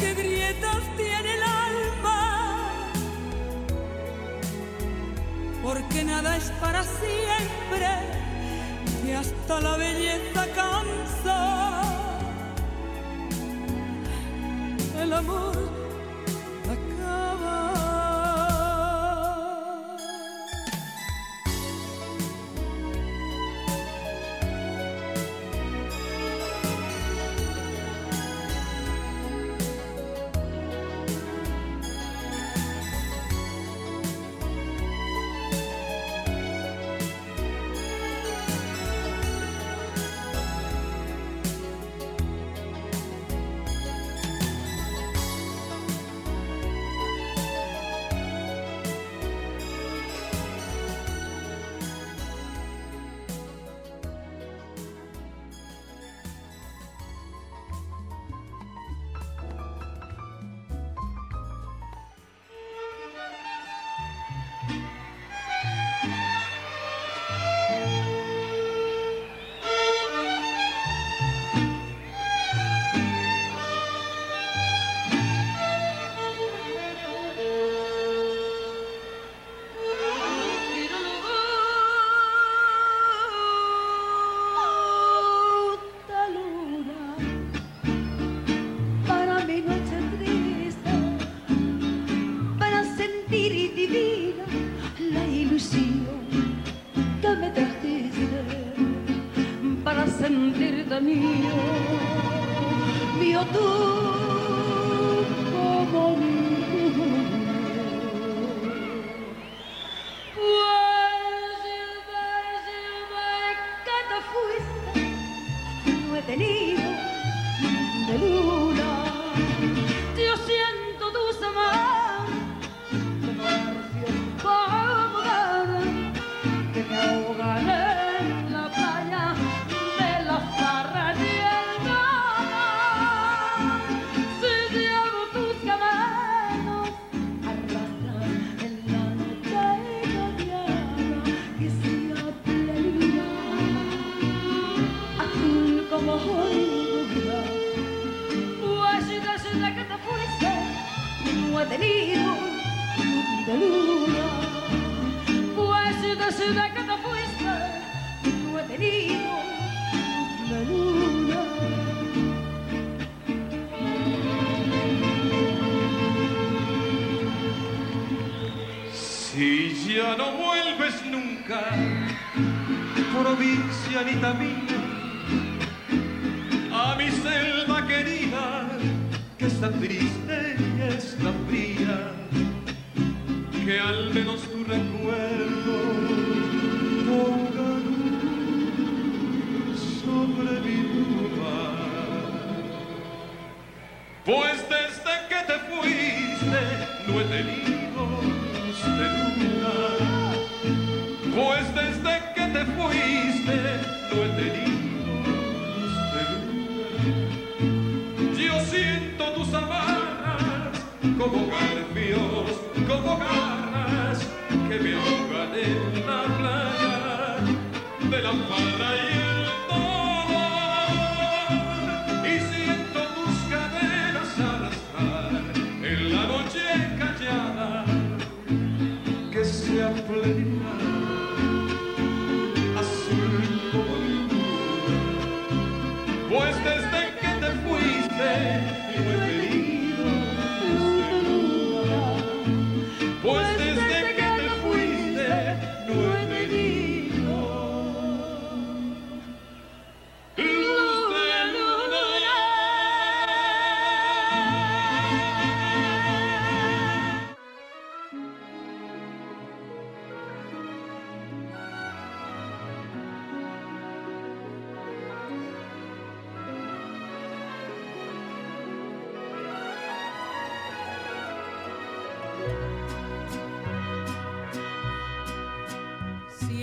[0.00, 2.82] porque grietas tiene el alma,
[5.62, 7.86] porque nada es para siempre,
[9.04, 9.99] que hasta la belleza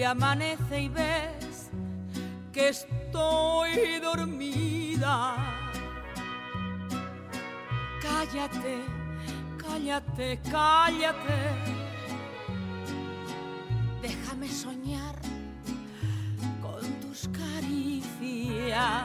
[0.07, 1.69] amanece y ves
[2.53, 5.35] que estoy dormida.
[8.01, 8.77] Cállate,
[9.57, 11.39] cállate, cállate.
[14.01, 15.15] Déjame soñar
[16.61, 19.03] con tus caricias.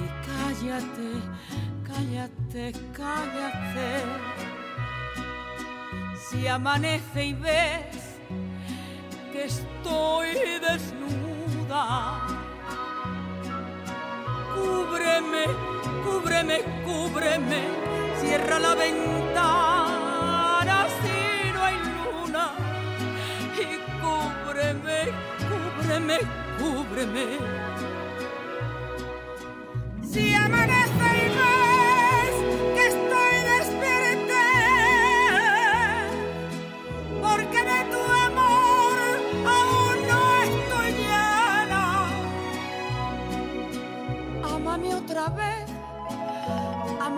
[0.00, 1.08] Y cállate,
[1.86, 4.51] cállate, cállate
[6.32, 8.16] si amanece y ves
[9.32, 10.28] que estoy
[10.66, 11.84] desnuda.
[14.54, 15.44] Cúbreme,
[16.04, 17.60] cúbreme, cúbreme,
[18.20, 22.44] cierra la ventana si no hay luna
[23.64, 23.66] y
[24.02, 24.98] cúbreme,
[25.50, 26.18] cúbreme,
[26.58, 27.26] cúbreme.
[30.10, 31.11] Si amanece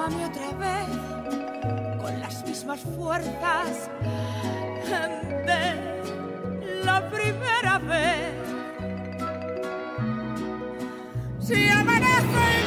[0.04, 3.88] Llámame otra vez con las mismas fuerzas
[5.46, 8.34] de la primera vez.
[11.40, 12.63] Si amanece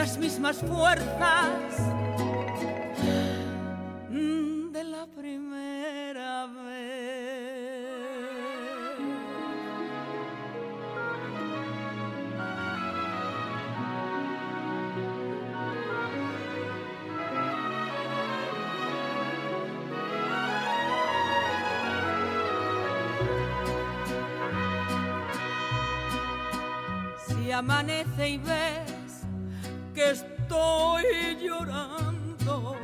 [0.00, 1.78] las mismas fuerzas
[4.08, 6.70] mm, de la primera vez.
[27.26, 28.79] Si amanece y ve
[30.70, 32.76] estoy llorando.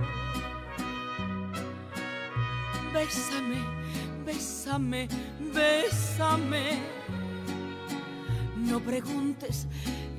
[2.93, 3.63] Bésame,
[4.25, 5.09] bésame,
[5.55, 6.81] bésame.
[8.57, 9.67] No preguntes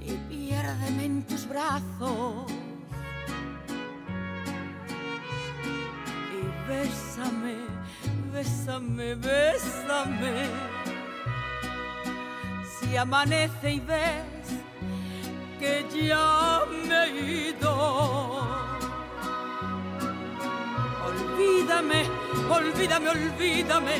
[0.02, 2.52] y piérdeme en tus brazos.
[6.34, 7.56] Y bésame,
[8.32, 10.50] bésame, bésame.
[12.80, 14.38] Si amanece y ves
[15.60, 17.74] que ya me he ido.
[21.08, 22.02] Olvídame,
[22.50, 23.96] olvídame, olvídame,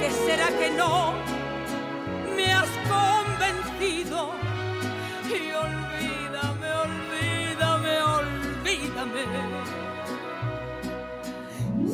[0.00, 1.14] que será que no
[2.36, 4.18] me has convencido.
[5.28, 9.24] Y olvídame, olvídame, olvídame.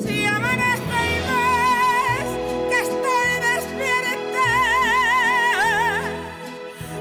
[0.02, 2.30] Si amanece y ves
[2.70, 4.50] que estoy despierta,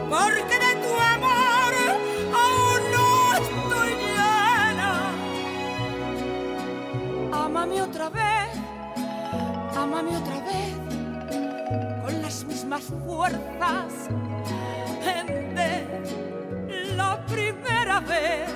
[0.10, 0.55] porque
[7.66, 8.50] Ámame otra vez,
[9.76, 10.76] ámame otra vez,
[12.04, 14.08] con las mismas fuerzas
[15.56, 18.54] de la primera vez.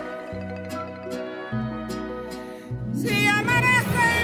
[2.93, 4.18] Si amanece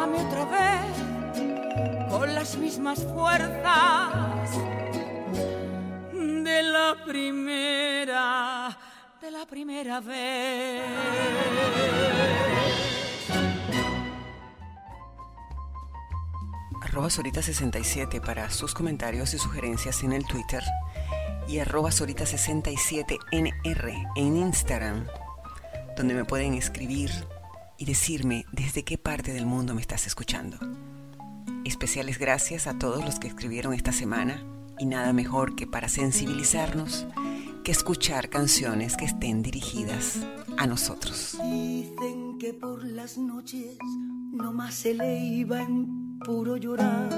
[0.00, 0.80] ámame otra vez,
[2.10, 4.50] con las mismas fuerzas
[6.12, 8.76] de la primera,
[9.20, 10.82] de la primera vez.
[16.82, 20.64] arroba Sorita67 para sus comentarios y sugerencias en el Twitter
[21.46, 25.06] y arroba Sorita67NR en Instagram,
[25.96, 27.12] donde me pueden escribir
[27.80, 30.58] y decirme desde qué parte del mundo me estás escuchando.
[31.64, 34.44] Especiales gracias a todos los que escribieron esta semana
[34.78, 37.06] y nada mejor que para sensibilizarnos
[37.64, 40.20] que escuchar canciones que estén dirigidas
[40.58, 41.38] a nosotros.
[41.42, 43.78] Dicen que por las noches
[44.30, 47.08] no más se le iba en puro llorar.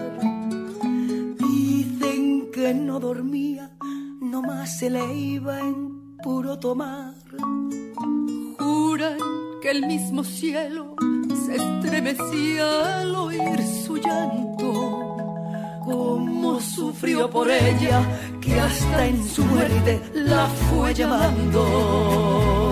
[1.38, 3.76] Dicen que no dormía,
[4.20, 7.16] no más se le iba en puro tomar.
[8.58, 10.96] Juran que el mismo cielo
[11.46, 15.16] se estremecía al oír su llanto.
[15.84, 18.02] Cómo sufrió por ella,
[18.40, 22.71] que hasta en su muerte la fue llamando.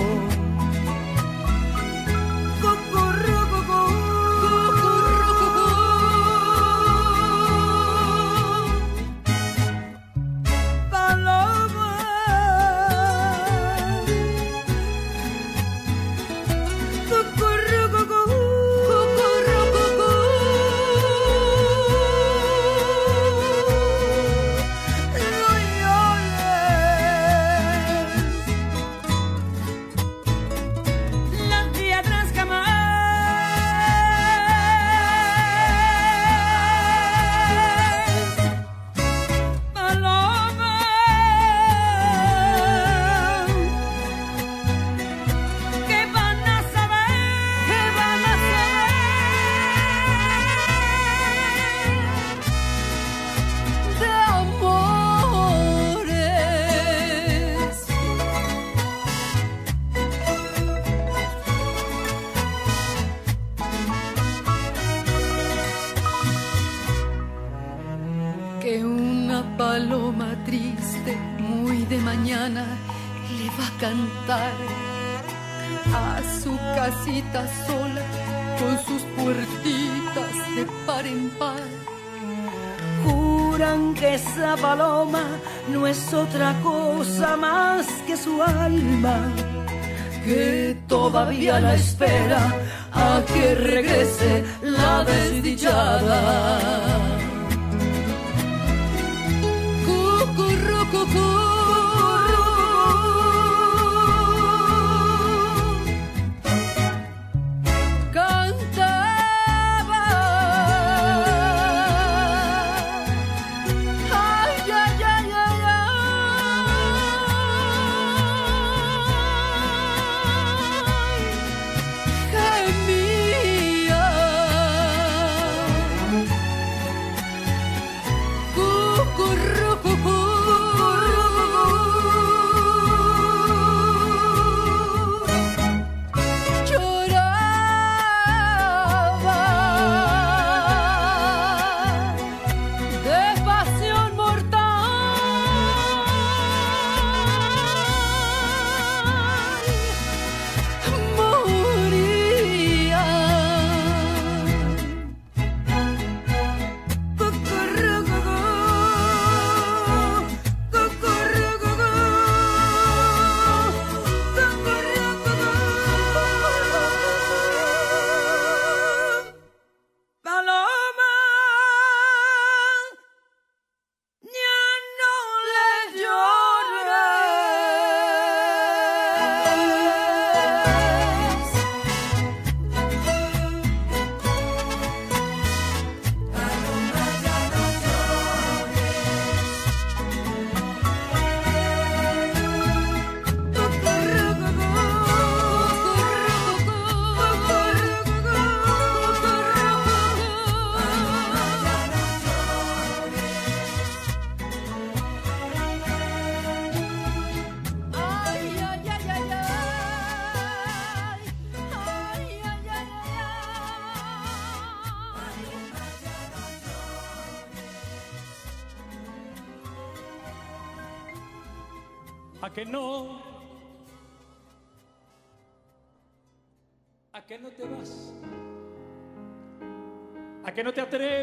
[91.31, 92.60] Todavía la espera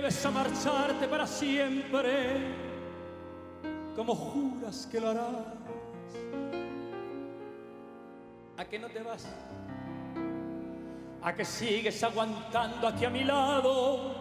[0.07, 2.38] a marcharte para siempre,
[3.93, 5.25] como juras que lo harás,
[8.55, 9.27] a que no te vas,
[11.21, 14.15] a que sigues aguantando aquí a mi lado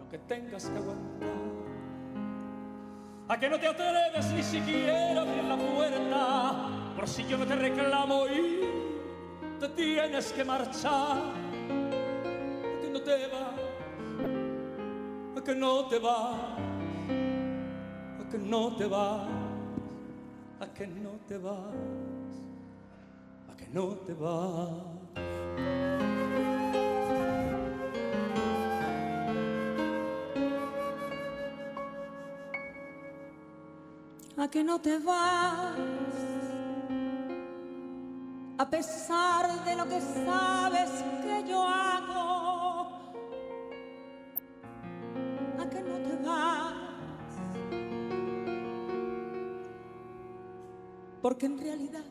[0.00, 1.28] lo que tengas que aguantar.
[3.28, 7.46] A que no te atreves ni siquiera a abrir la puerta, por si yo no
[7.46, 8.60] te reclamo y
[9.58, 11.41] te tienes que marchar,
[13.04, 13.54] te vas,
[15.36, 16.36] a que no te vas,
[18.20, 19.28] a que no te vas,
[20.60, 21.74] a que no te vas,
[23.50, 25.02] a que no te vas.
[34.34, 35.76] a que no te vas,
[38.58, 40.90] a pesar de lo que sabes
[41.22, 42.21] que yo hago,
[45.68, 46.74] que no te vas,
[51.20, 52.04] porque en realidad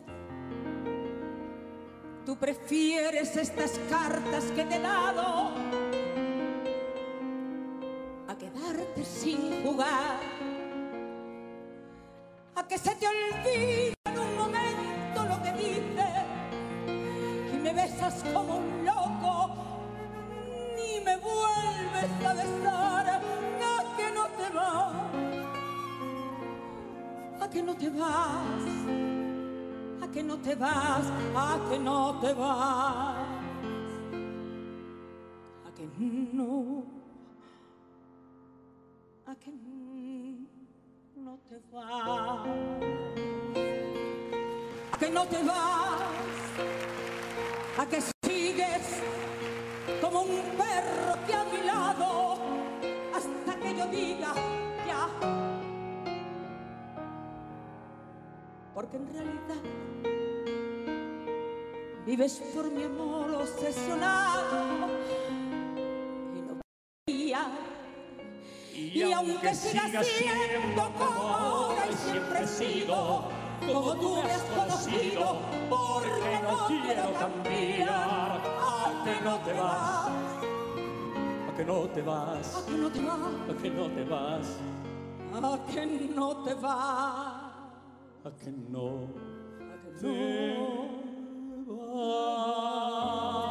[2.26, 5.52] tú prefieres estas cartas que te he dado
[8.28, 10.19] a quedarte sin jugar.
[12.56, 16.26] A que se te olvide un momento lo que dices
[17.53, 19.72] y me besas como un loco
[21.03, 23.22] me vuelves a besar
[27.40, 28.65] a que no te vas
[30.02, 31.06] a que no te vas
[31.36, 33.15] a que no te vas
[35.65, 35.88] a que
[36.34, 36.84] no
[39.26, 39.52] a que
[41.15, 42.45] no te vas,
[44.91, 46.02] a que no te vas,
[47.78, 49.02] a que sigues
[50.02, 52.51] como un perro que a mi lado
[53.82, 54.34] yo diga
[54.88, 55.08] ya.
[58.74, 59.64] Porque en realidad
[62.06, 64.88] vives por mi amor obsesionado.
[66.36, 66.62] Y no
[67.06, 67.48] quería
[68.74, 73.30] y, aunque siga siendo como ahora y siempre he sido,
[73.68, 75.38] como tú me has conocido,
[75.70, 80.31] porque no quiero cambiar, a que no te vas,
[81.61, 84.57] que no te vas, a que no te vas, a que no te vas,
[85.31, 86.73] a que no te vas,
[88.25, 89.07] a que no
[89.69, 91.01] a que no
[91.67, 93.51] Fue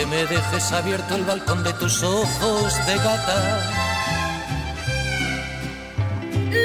[0.00, 3.38] que me dejes abierto el balcón de tus ojos de gata.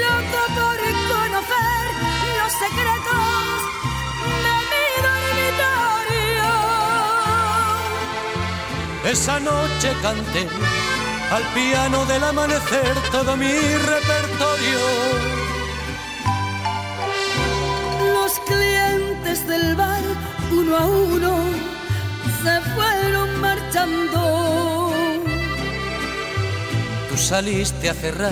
[0.04, 0.80] Loco por
[1.12, 1.86] conocer
[2.40, 3.58] los secretos
[4.46, 6.52] de mi dormitorio.
[9.12, 10.48] Esa noche canté
[11.32, 14.05] al piano del amanecer todo mi repertorio.
[27.36, 28.32] Saliste a cerrar,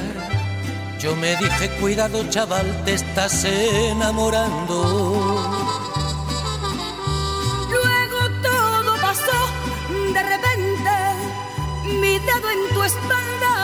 [0.98, 4.78] yo me dije cuidado chaval, te estás enamorando.
[7.70, 9.40] Luego todo pasó
[10.14, 10.96] de repente,
[12.00, 13.56] mi dedo en tu espalda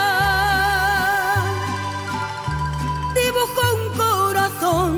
[3.14, 4.92] dibujó un corazón.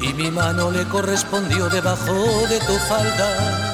[0.00, 2.14] Y mi mano le correspondió debajo
[2.48, 3.73] de tu falda.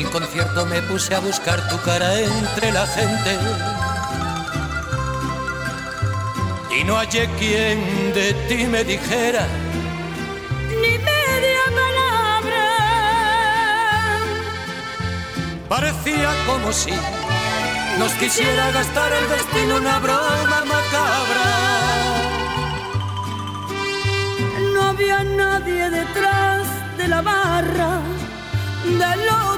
[0.00, 3.30] del concierto me puse a buscar tu cara entre la gente.
[6.78, 7.78] Y no hallé quien
[8.14, 9.44] de ti me dijera
[10.82, 12.64] Ni media palabra.
[15.68, 16.92] Parecía como si
[17.98, 21.48] nos quisiera gastar el destino una broma macabra.
[24.74, 26.62] No había nadie detrás
[26.98, 28.00] de la barra
[28.84, 29.57] del otro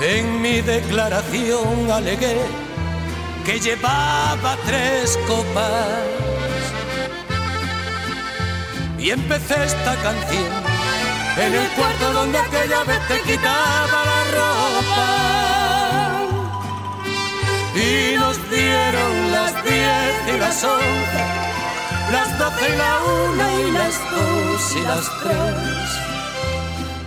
[0.00, 2.36] En mi declaración alegué
[3.44, 6.04] que llevaba tres copas.
[8.96, 10.46] Y empecé esta canción
[11.36, 15.08] en el cuarto donde aquella vez te quitaba la ropa.
[17.74, 21.22] Y nos dieron las diez y las once,
[22.12, 26.07] las doce y la una y las dos y las tres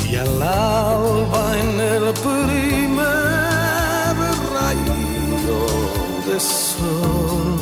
[0.09, 3.03] y al alba en el primer
[4.53, 5.61] rayo
[6.27, 7.52] de sol.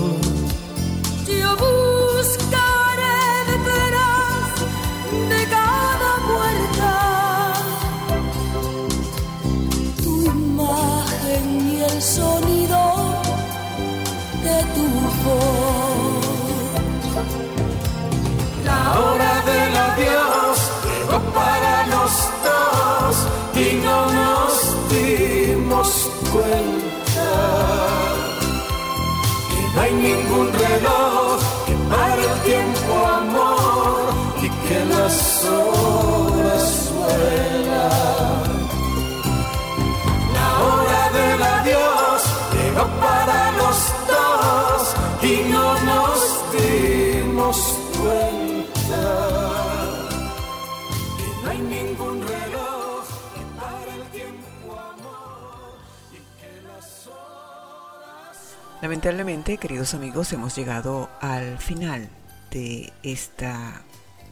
[58.82, 62.10] Lamentablemente, queridos amigos, hemos llegado al final
[62.50, 63.84] de esta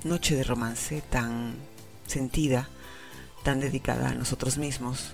[0.04, 1.54] noche de romance tan
[2.08, 2.68] sentida,
[3.44, 5.14] tan dedicada a nosotros mismos.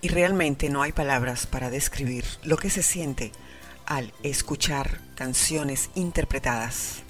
[0.00, 3.32] Y realmente no hay palabras para describir lo que se siente
[3.84, 7.02] al escuchar canciones interpretadas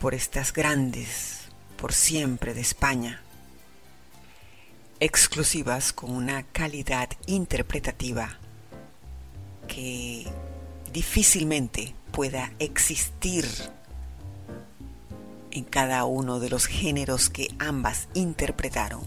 [0.00, 1.40] por estas grandes,
[1.76, 3.20] por siempre de España,
[4.98, 8.38] exclusivas con una calidad interpretativa
[9.68, 10.26] que
[10.92, 13.46] difícilmente pueda existir
[15.50, 19.02] en cada uno de los géneros que ambas interpretaron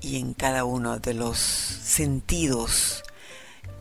[0.00, 3.02] y en cada uno de los sentidos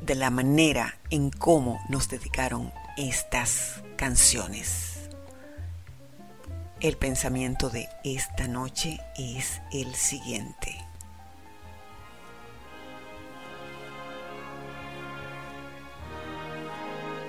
[0.01, 5.09] de la manera en cómo nos dedicaron estas canciones.
[6.79, 10.90] El pensamiento de esta noche es el siguiente.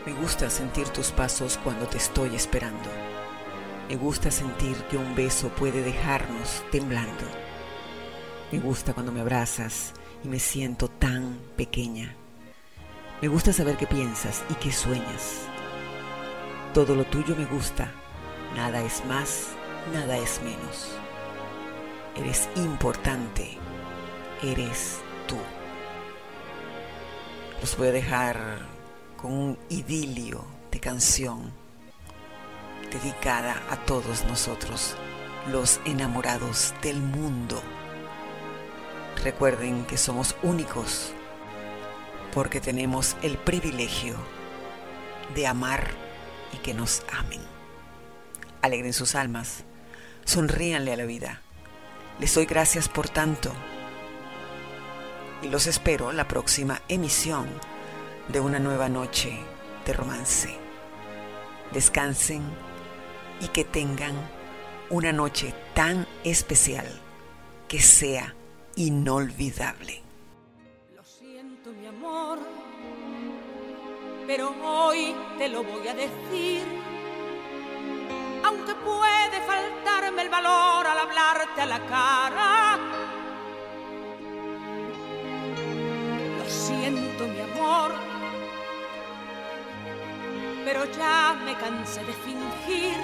[0.04, 2.90] Me gusta sentir tus pasos cuando te estoy esperando.
[3.88, 7.24] Me gusta sentir que un beso puede dejarnos temblando.
[8.50, 9.92] Me gusta cuando me abrazas
[10.24, 12.16] y me siento tan pequeña.
[13.20, 15.42] Me gusta saber qué piensas y qué sueñas.
[16.74, 17.92] Todo lo tuyo me gusta.
[18.56, 19.50] Nada es más,
[19.92, 20.96] nada es menos.
[22.16, 23.56] Eres importante.
[24.42, 24.98] Eres
[25.28, 25.36] tú.
[27.60, 28.71] Los voy a dejar
[29.22, 31.52] con un idilio de canción
[32.90, 34.96] dedicada a todos nosotros,
[35.50, 37.62] los enamorados del mundo.
[39.22, 41.12] Recuerden que somos únicos
[42.34, 44.16] porque tenemos el privilegio
[45.36, 45.88] de amar
[46.52, 47.40] y que nos amen.
[48.60, 49.64] Alegren sus almas,
[50.24, 51.42] sonríanle a la vida.
[52.18, 53.52] Les doy gracias por tanto
[55.42, 57.46] y los espero la próxima emisión
[58.28, 59.38] de una nueva noche
[59.84, 60.56] de romance.
[61.72, 62.42] Descansen
[63.40, 64.14] y que tengan
[64.90, 66.86] una noche tan especial
[67.66, 68.34] que sea
[68.76, 70.02] inolvidable.
[70.94, 72.38] Lo siento, mi amor,
[74.26, 76.62] pero hoy te lo voy a decir.
[78.44, 82.78] Aunque puede faltarme el valor al hablarte a la cara.
[86.38, 88.11] Lo siento, mi amor,
[90.64, 92.96] pero ya me cansé de fingir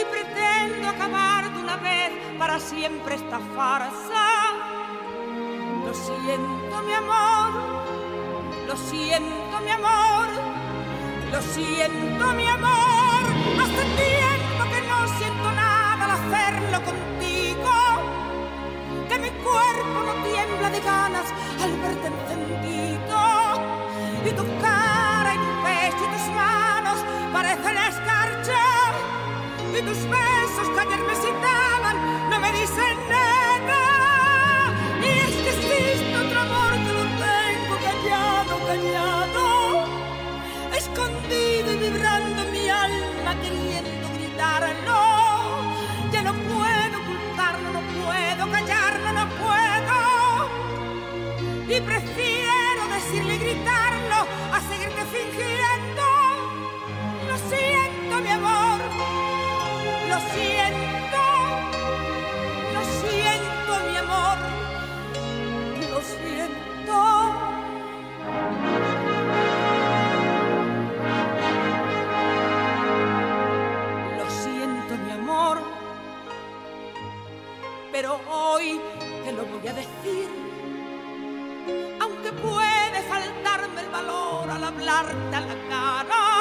[0.00, 4.26] y pretendo acabar de una vez para siempre esta farsa.
[5.84, 7.50] Lo siento, mi amor,
[8.66, 10.26] lo siento, mi amor,
[11.32, 13.22] lo siento, mi amor.
[13.62, 17.72] Hace tiempo que no siento nada al hacerlo contigo,
[19.08, 21.26] que mi cuerpo no tiembla de ganas
[21.62, 22.51] al verte encendido
[27.42, 28.62] manos parecen escarcha
[29.72, 33.11] y tus besos que ayer me citaban no me dicen nada.
[60.22, 61.22] Lo siento,
[62.74, 64.38] lo siento, mi amor,
[65.90, 66.96] lo siento.
[74.16, 75.58] Lo siento, mi amor,
[77.90, 78.80] pero hoy
[79.24, 80.28] te lo voy a decir.
[82.00, 86.31] Aunque puede faltarme el valor al hablarte a la cara.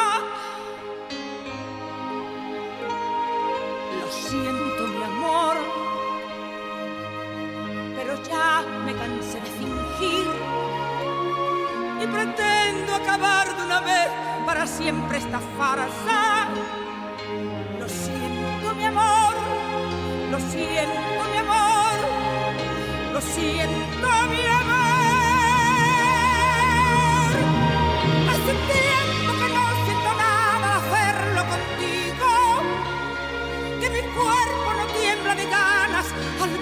[8.28, 10.28] Ya me cansé de fingir
[12.02, 14.10] y pretendo acabar de una vez
[14.46, 16.48] para siempre esta farsa.
[17.80, 19.34] Lo siento, mi amor,
[20.32, 21.98] lo siento, mi amor,
[23.14, 24.92] lo siento, mi amor.
[28.32, 32.30] Hace tiempo que no siento nada hacerlo contigo,
[33.80, 36.08] que mi cuerpo no tiembla de ganas
[36.42, 36.61] al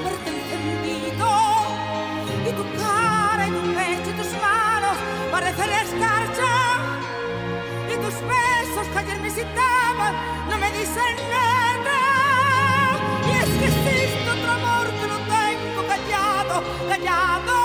[8.99, 10.13] ayer me citaban
[10.49, 11.99] no me dicen nada.
[13.27, 17.55] Y es que existe otro amor que no tengo callado, callado,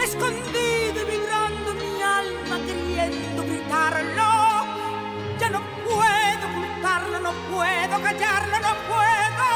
[0.00, 4.30] escondido y vibrando mi alma queriendo gritarlo.
[5.40, 9.48] Ya no puedo ocultarlo, no puedo callarlo, no puedo.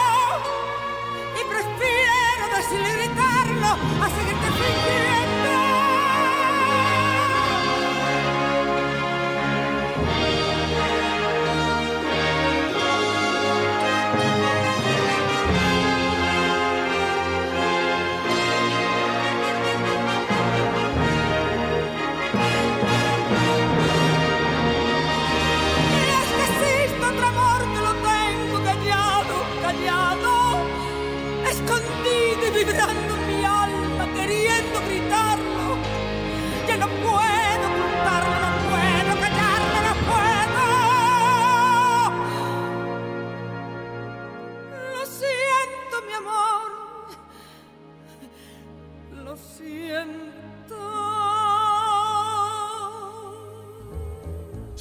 [1.38, 3.68] Y prefiero decirle y gritarlo
[4.04, 5.71] a seguirte fingiendo.